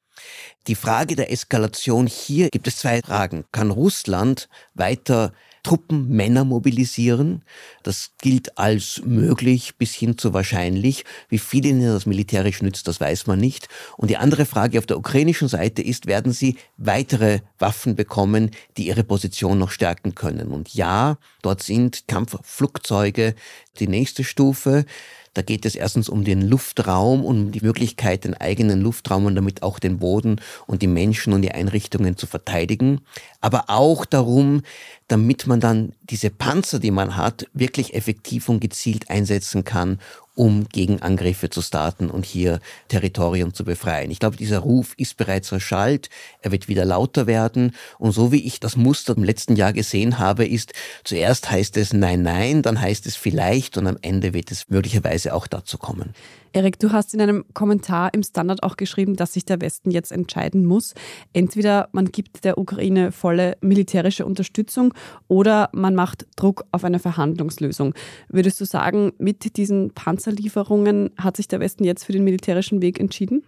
Die 0.67 0.75
Frage 0.75 1.15
der 1.15 1.31
Eskalation 1.31 2.07
hier 2.07 2.49
gibt 2.49 2.67
es 2.67 2.77
zwei 2.77 3.01
Fragen. 3.01 3.43
Kann 3.51 3.69
Russland 3.69 4.49
weiter 4.73 5.31
Truppen, 5.61 6.09
Männer 6.09 6.45
mobilisieren? 6.45 7.43
Das 7.83 8.11
gilt 8.21 8.57
als 8.57 9.01
möglich 9.03 9.75
bis 9.77 9.93
hin 9.93 10.17
zu 10.17 10.33
wahrscheinlich. 10.33 11.03
Wie 11.27 11.37
viel 11.37 11.65
ihnen 11.65 11.85
das 11.85 12.05
militärisch 12.05 12.61
nützt, 12.61 12.87
das 12.87 12.99
weiß 12.99 13.27
man 13.27 13.39
nicht. 13.39 13.67
Und 13.97 14.09
die 14.09 14.17
andere 14.17 14.45
Frage 14.45 14.79
auf 14.79 14.85
der 14.85 14.97
ukrainischen 14.97 15.49
Seite 15.49 15.81
ist, 15.83 16.07
werden 16.07 16.31
sie 16.31 16.57
weitere 16.77 17.41
Waffen 17.59 17.95
bekommen, 17.95 18.51
die 18.77 18.87
ihre 18.87 19.03
Position 19.03 19.59
noch 19.59 19.71
stärken 19.71 20.15
können? 20.15 20.47
Und 20.47 20.73
ja, 20.73 21.17
dort 21.41 21.61
sind 21.61 22.07
Kampfflugzeuge 22.07 23.35
die 23.79 23.87
nächste 23.87 24.23
Stufe. 24.23 24.85
Da 25.35 25.41
geht 25.41 25.65
es 25.65 25.75
erstens 25.75 26.09
um 26.09 26.23
den 26.23 26.41
Luftraum 26.41 27.23
und 27.23 27.45
um 27.45 27.51
die 27.51 27.61
Möglichkeit, 27.61 28.23
den 28.23 28.33
eigenen 28.35 28.81
Luftraum 28.81 29.25
und 29.25 29.35
damit 29.35 29.63
auch 29.63 29.79
den 29.79 29.99
Boden 29.99 30.37
und 30.65 30.81
die 30.81 30.87
Menschen 30.87 31.33
und 31.33 31.41
die 31.41 31.51
Einrichtungen 31.51 32.17
zu 32.17 32.25
verteidigen. 32.25 33.01
Aber 33.41 33.65
auch 33.67 34.05
darum, 34.05 34.63
damit 35.09 35.45
man 35.45 35.59
dann 35.59 35.91
diese 36.01 36.29
Panzer, 36.29 36.79
die 36.79 36.89
man 36.89 37.17
hat, 37.17 37.47
wirklich 37.53 37.93
effektiv 37.93 38.47
und 38.47 38.61
gezielt 38.61 39.09
einsetzen 39.09 39.65
kann, 39.65 39.99
um 40.35 40.67
Gegenangriffe 40.69 41.49
zu 41.49 41.61
starten 41.61 42.09
und 42.09 42.25
hier 42.25 42.59
Territorium 42.89 43.53
zu 43.53 43.63
befreien. 43.63 44.11
Ich 44.11 44.19
glaube, 44.19 44.37
dieser 44.37 44.59
Ruf 44.59 44.93
ist 44.97 45.17
bereits 45.17 45.51
erschallt, 45.51 46.09
er 46.41 46.51
wird 46.51 46.67
wieder 46.67 46.85
lauter 46.85 47.25
werden 47.25 47.73
und 47.97 48.11
so 48.11 48.31
wie 48.31 48.45
ich 48.45 48.59
das 48.59 48.75
Muster 48.75 49.15
im 49.15 49.23
letzten 49.23 49.55
Jahr 49.55 49.73
gesehen 49.73 50.19
habe, 50.19 50.45
ist 50.45 50.73
zuerst 51.03 51.49
heißt 51.49 51.77
es 51.77 51.93
nein, 51.93 52.21
nein, 52.21 52.61
dann 52.61 52.79
heißt 52.79 53.05
es 53.07 53.15
vielleicht 53.15 53.77
und 53.77 53.87
am 53.87 53.97
Ende 54.01 54.33
wird 54.33 54.51
es 54.51 54.69
möglicherweise 54.69 55.33
auch 55.33 55.47
dazu 55.47 55.77
kommen. 55.77 56.13
Erik, 56.55 56.79
du 56.79 56.93
hast 56.93 57.13
in 57.13 57.19
einem 57.19 57.43
Kommentar 57.53 58.13
im 58.13 58.23
Standard 58.23 58.63
auch 58.63 58.77
geschrieben, 58.77 59.17
dass 59.17 59.33
sich 59.33 59.43
der 59.43 59.59
Westen 59.59 59.91
jetzt 59.91 60.13
entscheiden 60.13 60.65
muss. 60.65 60.93
Entweder 61.33 61.89
man 61.91 62.05
gibt 62.13 62.45
der 62.45 62.57
Ukraine 62.57 63.11
volle 63.11 63.57
militärische 63.59 64.25
Unterstützung 64.25 64.93
oder 65.27 65.69
man 65.73 65.95
macht 65.95 66.25
Druck 66.37 66.63
auf 66.71 66.85
eine 66.85 66.99
Verhandlungslösung. 66.99 67.93
Würdest 68.29 68.61
du 68.61 68.65
sagen, 68.65 69.11
mit 69.17 69.57
diesen 69.57 69.91
Panzerlieferungen 69.91 71.09
hat 71.17 71.35
sich 71.35 71.49
der 71.49 71.59
Westen 71.59 71.83
jetzt 71.83 72.05
für 72.05 72.13
den 72.13 72.23
militärischen 72.23 72.81
Weg 72.81 73.01
entschieden? 73.01 73.43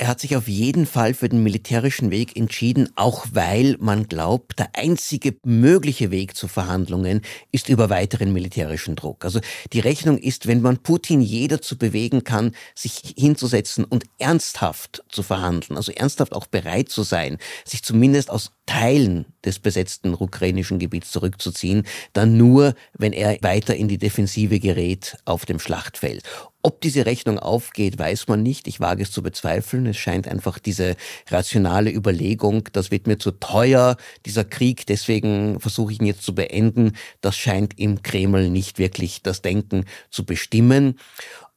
Er 0.00 0.08
hat 0.08 0.18
sich 0.18 0.34
auf 0.34 0.48
jeden 0.48 0.86
Fall 0.86 1.12
für 1.12 1.28
den 1.28 1.42
militärischen 1.42 2.10
Weg 2.10 2.34
entschieden, 2.34 2.88
auch 2.94 3.26
weil 3.32 3.76
man 3.80 4.08
glaubt, 4.08 4.58
der 4.58 4.70
einzige 4.72 5.36
mögliche 5.44 6.10
Weg 6.10 6.34
zu 6.34 6.48
Verhandlungen 6.48 7.20
ist 7.52 7.68
über 7.68 7.90
weiteren 7.90 8.32
militärischen 8.32 8.96
Druck. 8.96 9.26
Also 9.26 9.40
die 9.74 9.80
Rechnung 9.80 10.16
ist, 10.16 10.46
wenn 10.46 10.62
man 10.62 10.78
Putin 10.78 11.20
je 11.20 11.48
dazu 11.48 11.76
bewegen 11.76 12.24
kann, 12.24 12.52
sich 12.74 13.14
hinzusetzen 13.14 13.84
und 13.84 14.04
ernsthaft 14.16 15.04
zu 15.10 15.22
verhandeln, 15.22 15.76
also 15.76 15.92
ernsthaft 15.92 16.32
auch 16.32 16.46
bereit 16.46 16.88
zu 16.88 17.02
sein, 17.02 17.36
sich 17.66 17.82
zumindest 17.82 18.30
aus 18.30 18.52
Teilen 18.64 19.26
des 19.44 19.58
besetzten 19.58 20.14
ukrainischen 20.14 20.78
Gebiets 20.78 21.10
zurückzuziehen, 21.10 21.86
dann 22.14 22.38
nur, 22.38 22.74
wenn 22.96 23.12
er 23.12 23.36
weiter 23.42 23.76
in 23.76 23.88
die 23.88 23.98
Defensive 23.98 24.60
gerät 24.60 25.18
auf 25.26 25.44
dem 25.44 25.58
Schlachtfeld. 25.58 26.22
Ob 26.62 26.80
diese 26.82 27.06
Rechnung 27.06 27.38
aufgeht, 27.38 27.98
weiß 27.98 28.28
man 28.28 28.42
nicht. 28.42 28.68
Ich 28.68 28.80
wage 28.80 29.02
es 29.02 29.10
zu 29.10 29.22
bezweifeln. 29.22 29.86
Es 29.86 29.96
scheint 29.96 30.28
einfach 30.28 30.58
diese 30.58 30.96
rationale 31.30 31.90
Überlegung, 31.90 32.68
das 32.72 32.90
wird 32.90 33.06
mir 33.06 33.18
zu 33.18 33.30
teuer, 33.32 33.96
dieser 34.26 34.44
Krieg, 34.44 34.86
deswegen 34.86 35.58
versuche 35.58 35.92
ich 35.92 36.00
ihn 36.00 36.06
jetzt 36.06 36.22
zu 36.22 36.34
beenden. 36.34 36.92
Das 37.22 37.36
scheint 37.36 37.78
im 37.78 38.02
Kreml 38.02 38.50
nicht 38.50 38.78
wirklich 38.78 39.22
das 39.22 39.40
Denken 39.40 39.86
zu 40.10 40.26
bestimmen. 40.26 40.98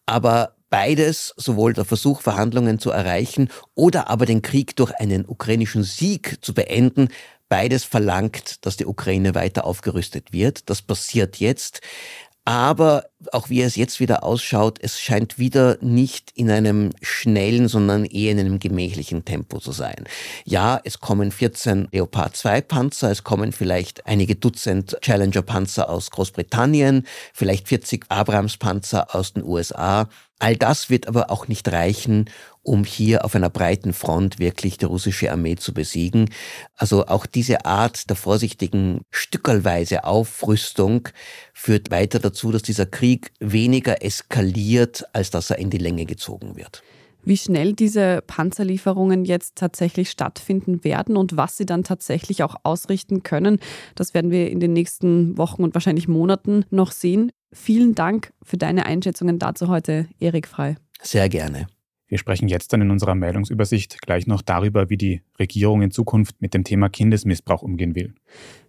Aber 0.06 0.56
beides, 0.70 1.34
sowohl 1.38 1.74
der 1.74 1.86
Versuch, 1.86 2.22
Verhandlungen 2.22 2.80
zu 2.80 2.90
erreichen 2.90 3.50
oder 3.76 4.10
aber 4.10 4.26
den 4.26 4.42
Krieg 4.42 4.76
durch 4.76 4.94
einen 4.96 5.26
ukrainischen 5.26 5.84
Sieg 5.84 6.38
zu 6.42 6.54
beenden, 6.54 7.10
beides 7.50 7.84
verlangt, 7.84 8.66
dass 8.66 8.78
die 8.78 8.86
Ukraine 8.88 9.36
weiter 9.36 9.66
aufgerüstet 9.66 10.34
wird. 10.34 10.70
Das 10.72 10.82
passiert 10.82 11.38
jetzt. 11.38 11.82
Aber 12.46 13.06
auch 13.32 13.50
wie 13.50 13.62
es 13.62 13.78
jetzt 13.78 14.02
wieder 14.02 14.24
ausschaut, 14.24 14.78
es 14.82 15.00
scheint 15.00 15.40
wieder 15.40 15.78
nicht 15.80 16.32
in 16.36 16.52
einem 16.52 16.92
schnellen, 17.02 17.70
sondern 17.70 18.04
eher 18.04 18.34
in 18.34 18.40
einem 18.40 18.60
gemächlichen 18.60 19.24
Tempo 19.24 19.60
zu 19.60 19.72
sein. 19.72 20.04
Ja, 20.44 20.82
es 20.84 21.00
kommen 21.00 21.32
14 21.32 21.88
Leopard 21.94 22.36
2 22.36 22.60
Panzer, 22.62 23.12
es 23.12 23.24
kommen 23.24 23.54
vielleicht 23.54 24.06
einige 24.08 24.36
Dutzend 24.36 24.98
Challenger 25.02 25.42
Panzer 25.42 25.90
aus 25.90 26.12
Großbritannien, 26.12 27.08
vielleicht 27.34 27.70
40 27.70 28.06
Abrams 28.10 28.58
Panzer 28.58 29.16
aus 29.16 29.34
den 29.34 29.44
USA. 29.46 30.10
All 30.40 30.58
das 30.58 30.90
wird 30.90 31.08
aber 31.08 31.32
auch 31.32 31.48
nicht 31.48 31.72
reichen, 31.72 32.30
um 32.64 32.86
hier 32.86 33.26
auf 33.26 33.36
einer 33.36 33.50
breiten 33.50 33.94
Front 33.94 34.40
wirklich 34.40 34.78
die 34.78 34.86
russische 34.86 35.32
Armee 35.32 35.58
zu 35.58 35.74
besiegen. 35.74 36.30
Also 36.76 37.06
auch 37.06 37.26
diese 37.26 37.66
Art 37.66 38.10
der 38.10 38.16
vorsichtigen 38.16 39.02
stückelweise 39.12 40.06
Aufrüstung 40.06 41.10
führt 41.54 41.92
weiter 41.92 42.20
dazu, 42.20 42.52
dass 42.52 42.64
dieser 42.64 42.86
Krieg 42.86 43.32
weniger 43.40 44.04
eskaliert, 44.04 45.06
als 45.14 45.30
dass 45.30 45.50
er 45.50 45.60
in 45.60 45.70
die 45.70 45.78
Länge 45.78 46.06
gezogen 46.06 46.56
wird. 46.56 46.82
Wie 47.26 47.38
schnell 47.38 47.74
diese 47.74 48.22
Panzerlieferungen 48.28 49.24
jetzt 49.24 49.56
tatsächlich 49.56 50.10
stattfinden 50.10 50.84
werden 50.84 51.16
und 51.16 51.38
was 51.38 51.56
sie 51.56 51.66
dann 51.66 51.84
tatsächlich 51.84 52.44
auch 52.44 52.56
ausrichten 52.64 53.24
können, 53.24 53.60
das 53.96 54.14
werden 54.14 54.30
wir 54.30 54.50
in 54.52 54.60
den 54.60 54.74
nächsten 54.74 55.38
Wochen 55.38 55.64
und 55.64 55.74
wahrscheinlich 55.74 56.10
Monaten 56.10 56.66
noch 56.70 56.92
sehen. 56.92 57.32
Vielen 57.54 57.96
Dank 57.96 58.34
für 58.44 58.58
deine 58.58 58.86
Einschätzungen 58.86 59.40
dazu 59.40 59.70
heute, 59.70 60.08
Erik 60.20 60.48
Frei. 60.48 60.76
Sehr 61.02 61.30
gerne. 61.30 61.68
Wir 62.14 62.20
sprechen 62.20 62.48
jetzt 62.48 62.72
dann 62.72 62.82
in 62.84 62.92
unserer 62.92 63.16
Meldungsübersicht 63.16 64.00
gleich 64.04 64.28
noch 64.28 64.44
darüber, 64.44 64.92
wie 64.92 64.98
die 64.98 65.24
Regierung 65.40 65.82
in 65.82 65.90
Zukunft 65.90 66.40
mit 66.44 66.54
dem 66.54 66.64
Thema 66.64 66.88
Kindesmissbrauch 66.88 67.64
umgehen 67.64 67.96
will. 67.96 68.14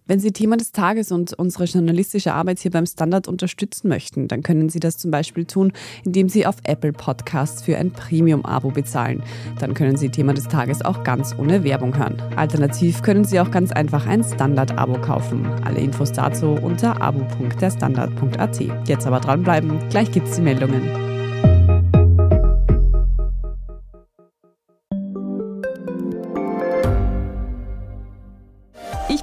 Wenn 0.07 0.19
Sie 0.19 0.31
Thema 0.31 0.57
des 0.57 0.71
Tages 0.71 1.11
und 1.11 1.31
unsere 1.33 1.65
journalistische 1.65 2.33
Arbeit 2.33 2.57
hier 2.57 2.71
beim 2.71 2.87
Standard 2.87 3.27
unterstützen 3.27 3.87
möchten, 3.87 4.27
dann 4.27 4.41
können 4.41 4.69
Sie 4.69 4.79
das 4.79 4.97
zum 4.97 5.11
Beispiel 5.11 5.45
tun, 5.45 5.73
indem 6.03 6.27
Sie 6.27 6.47
auf 6.47 6.55
Apple 6.63 6.91
Podcasts 6.91 7.61
für 7.61 7.77
ein 7.77 7.91
Premium-Abo 7.91 8.71
bezahlen. 8.71 9.21
Dann 9.59 9.75
können 9.75 9.95
Sie 9.95 10.09
Thema 10.09 10.33
des 10.33 10.47
Tages 10.47 10.83
auch 10.83 11.03
ganz 11.03 11.35
ohne 11.37 11.63
Werbung 11.63 11.95
hören. 11.95 12.19
Alternativ 12.35 13.03
können 13.03 13.25
Sie 13.25 13.39
auch 13.39 13.51
ganz 13.51 13.71
einfach 13.71 14.07
ein 14.07 14.23
Standard-Abo 14.23 15.01
kaufen. 15.01 15.45
Alle 15.63 15.81
Infos 15.81 16.11
dazu 16.11 16.47
unter 16.47 16.99
abo.derstandard.at. 16.99 18.59
Jetzt 18.87 19.05
aber 19.05 19.19
dranbleiben, 19.19 19.87
gleich 19.89 20.11
gibt's 20.11 20.37
die 20.37 20.41
Meldungen. 20.41 21.14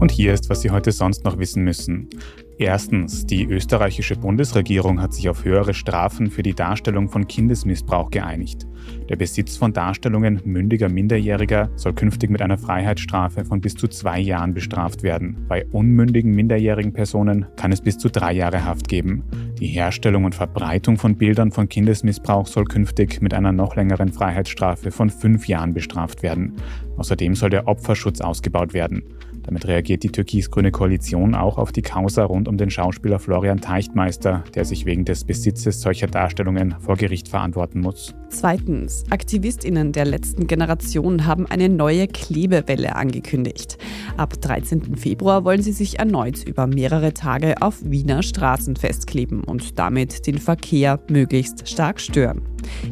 Und 0.00 0.12
hier 0.12 0.32
ist, 0.32 0.48
was 0.48 0.60
Sie 0.60 0.70
heute 0.70 0.92
sonst 0.92 1.24
noch 1.24 1.38
wissen 1.38 1.64
müssen. 1.64 2.08
Erstens, 2.60 3.24
die 3.24 3.44
österreichische 3.44 4.16
Bundesregierung 4.16 5.00
hat 5.00 5.12
sich 5.12 5.28
auf 5.28 5.44
höhere 5.44 5.74
Strafen 5.74 6.30
für 6.30 6.42
die 6.42 6.54
Darstellung 6.54 7.08
von 7.08 7.28
Kindesmissbrauch 7.28 8.10
geeinigt. 8.10 8.66
Der 9.08 9.16
Besitz 9.16 9.56
von 9.56 9.72
Darstellungen 9.72 10.40
mündiger 10.44 10.88
Minderjähriger 10.88 11.70
soll 11.76 11.94
künftig 11.94 12.30
mit 12.30 12.42
einer 12.42 12.58
Freiheitsstrafe 12.58 13.44
von 13.44 13.60
bis 13.60 13.74
zu 13.74 13.86
zwei 13.86 14.18
Jahren 14.18 14.54
bestraft 14.54 15.04
werden. 15.04 15.46
Bei 15.48 15.66
unmündigen 15.66 16.32
minderjährigen 16.32 16.92
Personen 16.92 17.46
kann 17.56 17.70
es 17.70 17.80
bis 17.80 17.96
zu 17.98 18.08
drei 18.08 18.32
Jahre 18.32 18.64
Haft 18.64 18.88
geben. 18.88 19.22
Die 19.60 19.68
Herstellung 19.68 20.24
und 20.24 20.34
Verbreitung 20.34 20.96
von 20.96 21.16
Bildern 21.16 21.52
von 21.52 21.68
Kindesmissbrauch 21.68 22.46
soll 22.46 22.64
künftig 22.64 23.22
mit 23.22 23.34
einer 23.34 23.52
noch 23.52 23.76
längeren 23.76 24.12
Freiheitsstrafe 24.12 24.90
von 24.90 25.10
fünf 25.10 25.46
Jahren 25.46 25.74
bestraft 25.74 26.22
werden. 26.24 26.54
Außerdem 26.96 27.36
soll 27.36 27.50
der 27.50 27.68
Opferschutz 27.68 28.20
ausgebaut 28.20 28.74
werden. 28.74 29.02
Damit 29.48 29.66
reagiert 29.66 30.02
die 30.02 30.10
türkis-grüne 30.10 30.70
Koalition 30.70 31.34
auch 31.34 31.56
auf 31.56 31.72
die 31.72 31.80
Causa 31.80 32.22
rund 32.22 32.48
um 32.48 32.58
den 32.58 32.68
Schauspieler 32.68 33.18
Florian 33.18 33.62
Teichtmeister, 33.62 34.44
der 34.54 34.66
sich 34.66 34.84
wegen 34.84 35.06
des 35.06 35.24
Besitzes 35.24 35.80
solcher 35.80 36.06
Darstellungen 36.06 36.74
vor 36.80 36.96
Gericht 36.96 37.28
verantworten 37.28 37.80
muss. 37.80 38.14
Zweitens, 38.28 39.04
AktivistInnen 39.08 39.92
der 39.92 40.04
letzten 40.04 40.48
Generation 40.48 41.24
haben 41.24 41.46
eine 41.46 41.70
neue 41.70 42.08
Klebewelle 42.08 42.94
angekündigt. 42.94 43.78
Ab 44.18 44.38
13. 44.38 44.96
Februar 44.96 45.46
wollen 45.46 45.62
sie 45.62 45.72
sich 45.72 45.98
erneut 45.98 46.44
über 46.46 46.66
mehrere 46.66 47.14
Tage 47.14 47.62
auf 47.62 47.76
Wiener 47.82 48.22
Straßen 48.22 48.76
festkleben 48.76 49.44
und 49.44 49.78
damit 49.78 50.26
den 50.26 50.36
Verkehr 50.36 51.00
möglichst 51.08 51.66
stark 51.70 52.02
stören. 52.02 52.42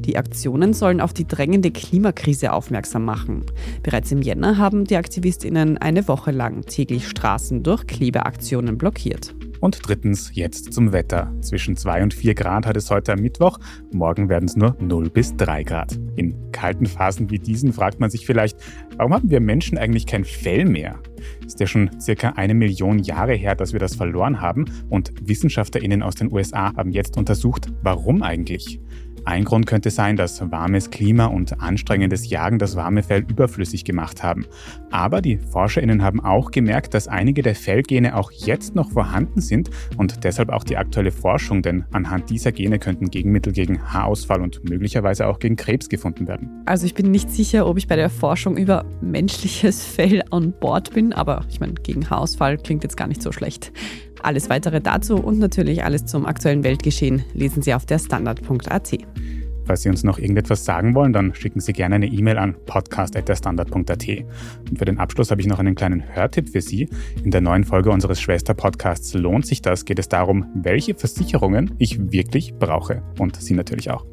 Die 0.01 0.17
Aktionen 0.17 0.73
sollen 0.73 1.01
auf 1.01 1.13
die 1.13 1.27
drängende 1.27 1.71
Klimakrise 1.71 2.53
aufmerksam 2.53 3.05
machen. 3.05 3.45
Bereits 3.83 4.13
im 4.13 4.23
Jänner 4.23 4.57
haben 4.57 4.85
die 4.85 4.97
AktivistInnen 4.97 5.77
eine 5.79 6.09
Woche 6.09 6.31
lang 6.31 6.46
täglich 6.51 7.09
Straßen 7.09 7.63
durch 7.63 7.87
Klebeaktionen 7.87 8.79
blockiert. 8.79 9.35
Und 9.61 9.81
drittens, 9.87 10.31
jetzt 10.35 10.73
zum 10.73 10.93
Wetter. 10.93 11.33
Zwischen 11.41 11.77
2 11.77 12.03
und 12.03 12.15
4 12.15 12.35
Grad 12.35 12.67
hat 12.67 12.77
es 12.77 12.91
heute 12.91 13.13
am 13.13 13.21
Mittwoch, 13.21 13.59
morgen 13.93 14.29
werden 14.29 14.47
es 14.47 14.57
nur 14.57 14.77
0 14.81 15.11
bis 15.11 15.35
3 15.37 15.63
Grad. 15.63 15.99
In 16.17 16.53
kalten 16.53 16.87
Phasen 16.87 17.31
wie 17.31 17.39
diesen 17.39 17.73
fragt 17.73 17.99
man 17.99 18.11
sich 18.11 18.27
vielleicht, 18.27 18.59
warum 18.97 19.15
haben 19.15 19.31
wir 19.31 19.41
Menschen 19.41 19.79
eigentlich 19.79 20.07
kein 20.07 20.25
Fell 20.25 20.67
mehr? 20.67 20.99
Ist 21.45 21.61
ja 21.61 21.67
schon 21.67 21.91
circa 22.01 22.31
eine 22.31 22.55
Million 22.55 22.99
Jahre 22.99 23.35
her, 23.35 23.55
dass 23.55 23.73
wir 23.73 23.81
das 23.81 23.95
verloren 23.95 24.41
haben 24.41 24.67
und 24.89 25.13
WissenschaftlerInnen 25.23 26.03
aus 26.03 26.15
den 26.15 26.33
USA 26.33 26.75
haben 26.77 26.93
jetzt 26.93 27.17
untersucht, 27.17 27.73
warum 27.83 28.23
eigentlich. 28.23 28.81
Ein 29.27 29.43
Grund 29.43 29.67
könnte 29.67 29.91
sein, 29.91 30.17
dass 30.17 30.41
warmes 30.53 30.91
Klima 30.91 31.27
und 31.27 31.61
anstrengendes 31.61 32.31
Jagen 32.31 32.61
das 32.61 32.77
warme 32.77 33.03
Fell 33.03 33.25
überflüssig 33.29 33.85
gemacht 33.85 34.23
haben. 34.23 34.47
Aber 34.93 35.21
die 35.21 35.37
ForscherInnen 35.37 36.01
haben 36.05 36.21
auch 36.21 36.53
gemerkt, 36.53 36.95
dass 36.95 37.09
einige 37.09 37.43
der 37.43 37.57
Fellgene 37.57 38.17
auch 38.17 38.31
jetzt 38.31 38.77
noch 38.77 38.89
vorhanden 38.93 39.41
sind 39.41 39.69
und 39.97 40.23
deshalb 40.23 40.51
auch 40.51 40.63
die 40.63 40.77
aktuelle 40.77 41.11
Forschung, 41.11 41.61
denn 41.61 41.85
anhand 41.91 42.31
dieser 42.31 42.53
Gene 42.53 42.79
könnten 42.79 43.11
Gegenmittel 43.11 43.53
gegen 43.53 43.83
Haarausfall 43.93 44.41
und 44.41 44.63
möglicherweise 44.71 45.27
auch 45.27 45.41
gegen 45.41 45.57
Krebs 45.57 45.89
gefunden 45.89 46.29
werden. 46.29 46.63
Also 46.65 46.87
ich 46.87 46.95
bin 46.95 47.11
nicht 47.11 47.29
sicher, 47.29 47.67
ob 47.67 47.79
ich 47.79 47.89
bei 47.89 47.97
der 47.97 48.11
Forschung 48.11 48.57
über 48.57 48.85
menschliches 49.01 49.85
Fell 49.85 50.23
an 50.31 50.55
Bord 50.61 50.95
bin, 50.95 51.13
aber 51.13 51.45
ich 51.51 51.59
meine, 51.59 51.75
gegen 51.75 52.09
Haarausfall 52.09 52.59
klingt 52.59 52.85
jetzt 52.85 52.97
gar 52.97 53.09
nicht 53.09 53.23
so 53.23 53.33
schlecht. 53.33 53.73
Alles 54.23 54.51
weitere 54.51 54.81
dazu 54.81 55.17
und 55.17 55.39
natürlich 55.39 55.85
alles 55.85 56.07
zum 56.07 56.27
aktuellen 56.27 56.65
Weltgeschehen 56.65 57.25
lesen 57.35 57.63
Sie 57.63 57.75
auf 57.75 57.87
der 57.87 57.99
Standard.at. 57.99 58.99
Falls 59.67 59.83
Sie 59.83 59.89
uns 59.89 60.05
noch 60.05 60.19
irgendetwas 60.19 60.65
sagen 60.65 60.95
wollen, 60.95 61.13
dann 61.13 61.35
schicken 61.35 61.61
Sie 61.61 61.73
gerne 61.73 61.97
eine 61.97 62.07
E-Mail 62.07 62.39
an 62.39 62.55
podcast.derstandard.at. 62.67 64.09
Und 64.71 64.79
für 64.79 64.85
den 64.85 64.99
Abschluss 64.99 65.31
habe 65.31 65.41
ich 65.41 65.47
noch 65.47 65.59
einen 65.59 65.75
kleinen 65.75 66.05
Hörtipp 66.15 66.51
für 66.51 66.61
Sie. 66.61 66.89
In 67.25 67.33
der 67.33 67.41
neuen 67.41 67.65
Folge 67.65 67.91
unseres 67.91 68.21
Schwester-Podcasts 68.21 69.15
Lohnt 69.15 69.47
sich 69.47 69.63
das 69.63 69.85
geht 69.85 69.99
es 69.99 70.09
darum, 70.09 70.47
welche 70.55 70.95
Versicherungen 70.95 71.75
ich 71.79 72.13
wirklich 72.13 72.55
brauche. 72.55 73.03
Und 73.19 73.37
Sie 73.37 73.55
natürlich 73.55 73.91
auch. 73.91 74.07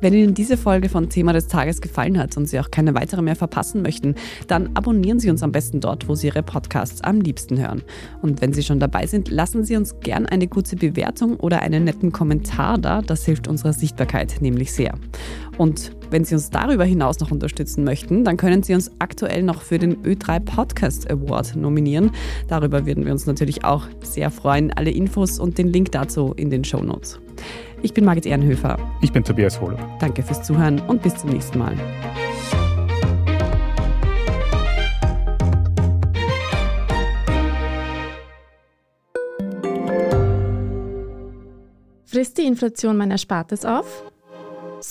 Wenn 0.00 0.14
Ihnen 0.14 0.34
diese 0.34 0.56
Folge 0.56 0.88
von 0.88 1.08
Thema 1.08 1.32
des 1.32 1.48
Tages 1.48 1.80
gefallen 1.80 2.18
hat 2.18 2.36
und 2.36 2.46
Sie 2.46 2.58
auch 2.60 2.70
keine 2.70 2.94
weitere 2.94 3.22
mehr 3.22 3.36
verpassen 3.36 3.82
möchten, 3.82 4.14
dann 4.46 4.70
abonnieren 4.74 5.20
Sie 5.20 5.30
uns 5.30 5.42
am 5.42 5.52
besten 5.52 5.80
dort, 5.80 6.08
wo 6.08 6.14
Sie 6.14 6.28
Ihre 6.28 6.42
Podcasts 6.42 7.02
am 7.02 7.20
liebsten 7.20 7.58
hören. 7.58 7.82
Und 8.20 8.40
wenn 8.40 8.52
Sie 8.52 8.62
schon 8.62 8.80
dabei 8.80 9.06
sind, 9.06 9.28
lassen 9.30 9.64
Sie 9.64 9.76
uns 9.76 9.98
gern 10.00 10.26
eine 10.26 10.48
kurze 10.48 10.76
Bewertung 10.76 11.36
oder 11.36 11.62
einen 11.62 11.84
netten 11.84 12.12
Kommentar 12.12 12.78
da. 12.78 13.02
Das 13.02 13.24
hilft 13.24 13.48
unserer 13.48 13.72
Sichtbarkeit 13.72 14.36
nämlich 14.40 14.72
sehr. 14.72 14.91
Und 15.58 15.92
wenn 16.10 16.24
Sie 16.24 16.34
uns 16.34 16.50
darüber 16.50 16.84
hinaus 16.84 17.20
noch 17.20 17.30
unterstützen 17.30 17.84
möchten, 17.84 18.24
dann 18.24 18.36
können 18.36 18.62
Sie 18.62 18.74
uns 18.74 18.90
aktuell 18.98 19.42
noch 19.42 19.62
für 19.62 19.78
den 19.78 20.02
Ö3 20.02 20.40
Podcast 20.40 21.10
Award 21.10 21.56
nominieren. 21.56 22.10
Darüber 22.48 22.86
würden 22.86 23.04
wir 23.04 23.12
uns 23.12 23.26
natürlich 23.26 23.64
auch 23.64 23.86
sehr 24.02 24.30
freuen. 24.30 24.72
Alle 24.72 24.90
Infos 24.90 25.38
und 25.38 25.58
den 25.58 25.68
Link 25.68 25.92
dazu 25.92 26.32
in 26.36 26.50
den 26.50 26.64
Show 26.64 26.82
Notes. 26.82 27.20
Ich 27.82 27.92
bin 27.92 28.04
Margit 28.04 28.26
Ehrenhöfer. 28.26 28.78
Ich 29.00 29.12
bin 29.12 29.24
Tobias 29.24 29.60
Holo. 29.60 29.76
Danke 29.98 30.22
fürs 30.22 30.42
Zuhören 30.42 30.80
und 30.80 31.02
bis 31.02 31.16
zum 31.16 31.30
nächsten 31.30 31.58
Mal. 31.58 31.76
Frisst 42.12 42.36
die 42.36 42.46
Inflation 42.46 42.98
mein 42.98 43.10
Erspartes 43.10 43.64
auf? 43.64 44.11